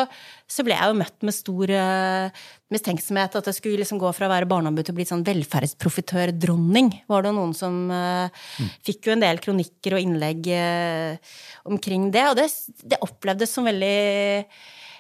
så, 0.51 0.65
ble 0.67 0.75
jeg 0.75 0.91
jo 0.91 0.97
møtt 0.99 1.23
med 1.23 1.35
stor 1.35 1.71
uh, 1.71 2.43
mistenksomhet. 2.75 3.37
At 3.39 3.47
jeg 3.47 3.59
skulle 3.61 3.79
liksom 3.79 4.01
gå 4.01 4.11
fra 4.17 4.27
å 4.27 4.33
være 4.33 4.49
barneombud 4.51 4.83
til 4.83 4.95
å 4.95 4.99
bli 4.99 5.07
sånn 5.07 5.23
velferdsprofitør-dronning. 5.29 6.91
Var 7.07 7.23
det 7.23 7.33
noen 7.39 7.55
som 7.55 7.79
uh, 7.87 8.27
mm. 8.27 8.69
Fikk 8.83 9.07
jo 9.07 9.15
en 9.15 9.23
del 9.23 9.39
kronikker 9.43 9.95
og 9.95 10.03
innlegg 10.09 10.51
uh, 10.51 11.33
omkring 11.71 12.11
det. 12.11 12.27
Og 12.33 12.39
det, 12.41 12.49
det 12.83 12.99
opplevdes 13.07 13.55
som 13.55 13.71
veldig 13.71 13.95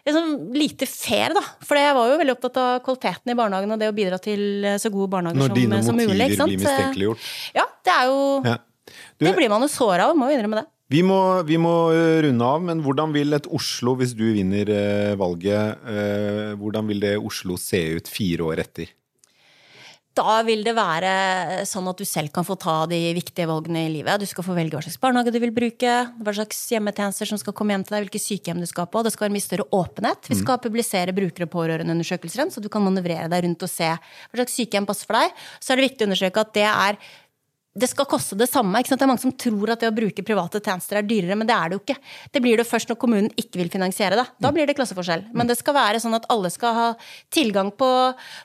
liksom 0.07 0.53
lite 0.57 0.87
fair, 0.89 1.35
da. 1.37 1.43
For 1.63 1.79
jeg 1.79 1.95
var 1.97 2.11
jo 2.11 2.19
veldig 2.21 2.35
opptatt 2.35 2.59
av 2.61 2.75
kvaliteten 2.85 3.33
i 3.33 3.37
barnehagen 3.39 3.75
og 3.75 3.81
det 3.81 3.89
å 3.91 3.95
bidra 3.95 4.19
til 4.21 4.67
eh, 4.67 4.77
så 4.81 4.91
gode 4.93 5.11
barnehager 5.15 5.47
som, 5.47 5.55
som 5.89 5.99
mulig. 5.99 6.09
Når 6.11 6.19
dine 6.19 6.27
motiver 6.27 6.51
blir 6.51 6.63
mistenkeliggjort? 6.65 7.31
Ja, 7.55 7.67
det 7.87 7.95
er 7.95 8.11
jo 8.11 8.21
ja. 8.47 8.59
du, 8.91 9.25
Det 9.27 9.35
blir 9.39 9.51
man 9.53 9.65
jo 9.65 9.71
såra 9.71 10.09
av, 10.09 10.17
må 10.19 10.31
jo 10.31 10.37
innrømme 10.37 10.63
det. 10.63 10.67
Vi 10.93 10.99
må, 11.05 11.19
vi 11.47 11.57
må, 11.57 11.73
eh, 11.95 12.19
runde 12.27 12.45
av, 12.45 12.59
men 12.61 12.81
hvordan 12.85 13.13
vil 13.15 13.33
et 13.33 13.47
Oslo, 13.49 13.95
hvis 13.97 14.13
du 14.17 14.27
vinner 14.35 14.69
eh, 14.69 15.13
valget, 15.17 15.79
eh, 15.89 16.51
hvordan 16.59 16.91
vil 16.91 16.99
det 17.01 17.15
Oslo 17.17 17.57
se 17.57 17.81
ut 17.97 18.11
fire 18.11 18.51
år 18.51 18.61
etter? 18.65 18.91
Da 20.13 20.43
vil 20.45 20.61
det 20.61 20.75
være 20.77 21.63
sånn 21.65 21.87
at 21.89 21.97
du 21.97 22.05
selv 22.05 22.29
kan 22.33 22.45
få 22.45 22.53
ta 22.61 22.83
de 22.89 22.99
viktige 23.17 23.47
valgene 23.49 23.87
i 23.87 23.91
livet. 23.95 24.21
Du 24.21 24.27
skal 24.29 24.45
få 24.45 24.53
velge 24.53 24.77
hva 24.77 24.83
slags 24.85 24.99
barnehage 25.01 25.33
du 25.33 25.39
vil 25.41 25.53
bruke, 25.55 25.93
hva 26.21 26.33
slags 26.37 26.59
hjemmetjenester 26.69 27.31
som 27.31 27.39
skal 27.41 27.55
komme 27.57 27.73
hjem 27.73 27.85
til 27.87 27.95
deg, 27.95 28.05
hvilke 28.05 28.21
sykehjem 28.21 28.61
du 28.61 28.67
skal 28.69 28.85
på. 28.93 29.01
Det 29.01 29.13
skal 29.15 29.25
være 29.25 29.33
mye 29.33 29.45
større 29.47 29.65
åpenhet. 29.73 30.29
Vi 30.29 30.37
skal 30.37 30.61
publisere 30.61 31.15
bruker- 31.17 31.47
og 31.47 31.53
pårørendeundersøkelser, 31.55 32.53
så 32.53 32.61
du 32.61 32.69
kan 32.69 32.85
manøvrere 32.85 33.25
deg 33.31 33.47
rundt 33.47 33.65
og 33.65 33.73
se 33.73 33.89
hva 33.89 34.37
slags 34.37 34.59
sykehjem 34.59 34.85
passer 34.89 35.09
for 35.09 35.17
deg. 35.17 35.33
Så 35.57 35.73
er 35.73 35.81
det 35.81 35.89
viktig 35.89 36.05
å 36.05 36.11
understreke 36.11 36.45
at 36.45 36.53
det 36.59 36.69
er 36.69 37.01
det 37.73 37.87
skal 37.89 38.05
koste 38.05 38.37
det 38.37 38.45
samme. 38.51 38.83
Det 38.85 38.93
er 39.01 39.09
mange 39.09 39.23
som 39.23 39.33
tror 39.33 39.71
at 39.73 39.81
det 39.81 39.89
å 39.89 39.95
bruke 39.95 40.25
private 40.25 40.59
tjenester 40.61 40.99
er 40.99 41.07
dyrere, 41.09 41.37
men 41.39 41.49
det 41.49 41.55
er 41.55 41.71
det 41.71 41.77
jo 41.77 41.81
ikke. 41.81 41.95
Det 42.29 42.41
blir 42.45 42.61
det 42.61 42.67
først 42.69 42.91
når 42.91 42.99
kommunen 43.01 43.31
ikke 43.33 43.63
vil 43.63 43.71
finansiere 43.73 44.19
det. 44.19 44.27
Da 44.45 44.51
blir 44.53 44.69
det 44.69 44.75
klasseforskjell. 44.77 45.25
Men 45.33 45.49
det 45.49 45.57
skal 45.57 45.73
være 45.79 46.01
sånn 46.03 46.13
at 46.13 46.27
alle 46.33 46.51
skal 46.53 46.77
ha 46.77 46.85
tilgang 47.33 47.71
på, 47.73 47.89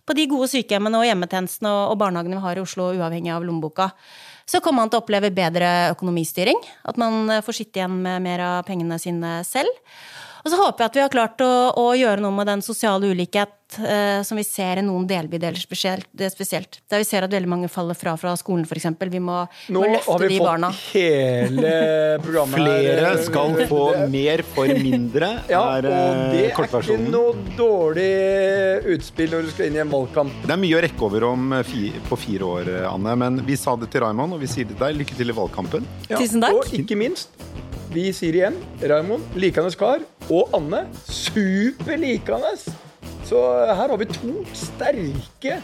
på 0.08 0.16
de 0.16 0.24
gode 0.32 0.48
sykehjemmene 0.54 1.02
og 1.02 1.04
hjemmetjenestene 1.10 1.68
og, 1.74 1.92
og 1.92 2.00
barnehagene 2.00 2.38
vi 2.38 2.46
har 2.46 2.60
i 2.60 2.64
Oslo, 2.64 2.88
uavhengig 2.96 3.34
av 3.34 3.44
lommeboka. 3.44 3.90
Så 4.48 4.62
kommer 4.64 4.86
man 4.86 4.94
til 4.94 5.02
å 5.02 5.04
oppleve 5.04 5.34
bedre 5.36 5.90
økonomistyring. 5.92 6.64
At 6.88 6.96
man 6.96 7.28
får 7.44 7.60
sitte 7.60 7.82
igjen 7.82 8.00
med 8.00 8.24
mer 8.24 8.46
av 8.46 8.62
pengene 8.68 8.96
sine 9.02 9.42
selv. 9.44 9.76
Og 10.44 10.50
så 10.52 10.58
håper 10.60 10.84
jeg 10.84 10.90
at 10.90 10.98
vi 10.98 11.04
har 11.04 11.12
klart 11.12 11.44
å, 11.44 11.52
å 11.78 11.86
gjøre 11.98 12.22
noe 12.22 12.34
med 12.34 12.48
den 12.48 12.62
sosiale 12.64 13.10
ulikhet 13.10 13.78
eh, 13.82 14.20
som 14.26 14.38
vi 14.38 14.44
ser 14.46 14.80
i 14.80 14.84
noen 14.86 15.06
delbydeler 15.08 15.58
spesielt, 15.60 16.06
spesielt, 16.32 16.80
Der 16.90 17.02
vi 17.02 17.08
ser 17.08 17.26
at 17.26 17.34
veldig 17.34 17.50
mange 17.50 17.70
faller 17.72 17.98
fra 17.98 18.14
fra 18.20 18.34
skolen, 18.38 18.64
f.eks. 18.68 18.86
Vi 19.00 19.22
må, 19.22 19.40
Nå 19.74 19.82
må 19.82 19.90
løfte 19.96 20.30
de 20.30 20.38
barna. 20.42 20.70
Nå 20.70 20.78
har 20.78 20.78
vi 20.78 20.78
fått 20.78 20.94
hele 20.94 21.74
programmet 22.24 22.62
Flere 22.62 23.12
skal 23.26 23.58
få 23.70 23.84
mer 24.14 24.44
for 24.54 24.82
mindre, 24.88 25.32
ja, 25.54 25.62
er 25.78 25.88
og 25.88 26.34
det 26.34 26.44
er 26.48 26.66
ikke 26.68 26.98
noe 27.08 27.34
dårlig 27.58 28.08
utspill 28.94 29.34
når 29.34 29.48
du 29.48 29.54
skal 29.54 29.70
inn 29.70 29.80
i 29.80 29.84
en 29.84 29.92
valgkamp. 29.92 30.42
Det 30.46 30.54
er 30.54 30.62
mye 30.62 30.78
å 30.78 30.84
rekke 30.86 31.08
over 31.08 31.30
om 31.32 31.56
fi, 31.66 31.88
på 32.08 32.20
fire 32.20 32.52
år, 32.58 32.74
Anne. 32.92 33.16
Men 33.18 33.42
vi 33.46 33.58
sa 33.58 33.74
det 33.78 33.90
til 33.92 34.06
Raymond, 34.06 34.38
og 34.38 34.44
vi 34.44 34.50
sier 34.50 34.68
det 34.68 34.76
til 34.76 34.86
deg. 34.86 35.00
Lykke 35.02 35.18
til 35.18 35.32
i 35.32 35.36
valgkampen. 35.36 35.88
Ja, 36.08 36.18
Tusen 36.20 36.44
takk. 36.44 36.60
Og 36.62 36.78
ikke 36.78 36.98
minst 36.98 37.34
vi 37.92 38.08
sier 38.12 38.36
igjen 38.36 38.58
Raymond 38.82 39.38
likende 39.38 39.72
kar. 39.78 40.04
Og 40.28 40.54
Anne 40.56 40.86
super 41.08 41.98
likende. 42.00 42.54
Så 43.28 43.40
her 43.68 43.88
har 43.88 43.98
vi 44.00 44.08
to 44.08 44.40
sterke 44.56 45.58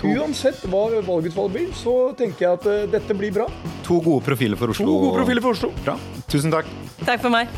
Uansett 0.00 0.62
hva 0.72 0.86
valgutfallet 1.04 1.52
blir, 1.52 1.72
så 1.76 1.92
tenker 2.16 2.46
jeg 2.46 2.56
at 2.56 2.68
uh, 2.70 2.86
dette 2.88 3.16
blir 3.16 3.34
bra. 3.36 3.44
To 3.84 3.98
gode 4.00 4.24
profiler 4.24 4.56
for 4.56 4.72
Oslo. 4.72 4.86
To 4.88 4.94
gode 5.02 5.18
profiler 5.18 5.44
for 5.44 5.58
Oslo. 5.58 5.72
Bra. 5.84 5.98
Tusen 6.30 6.54
takk. 6.54 6.70
Takk 7.02 7.20
for 7.20 7.32
meg. 7.34 7.52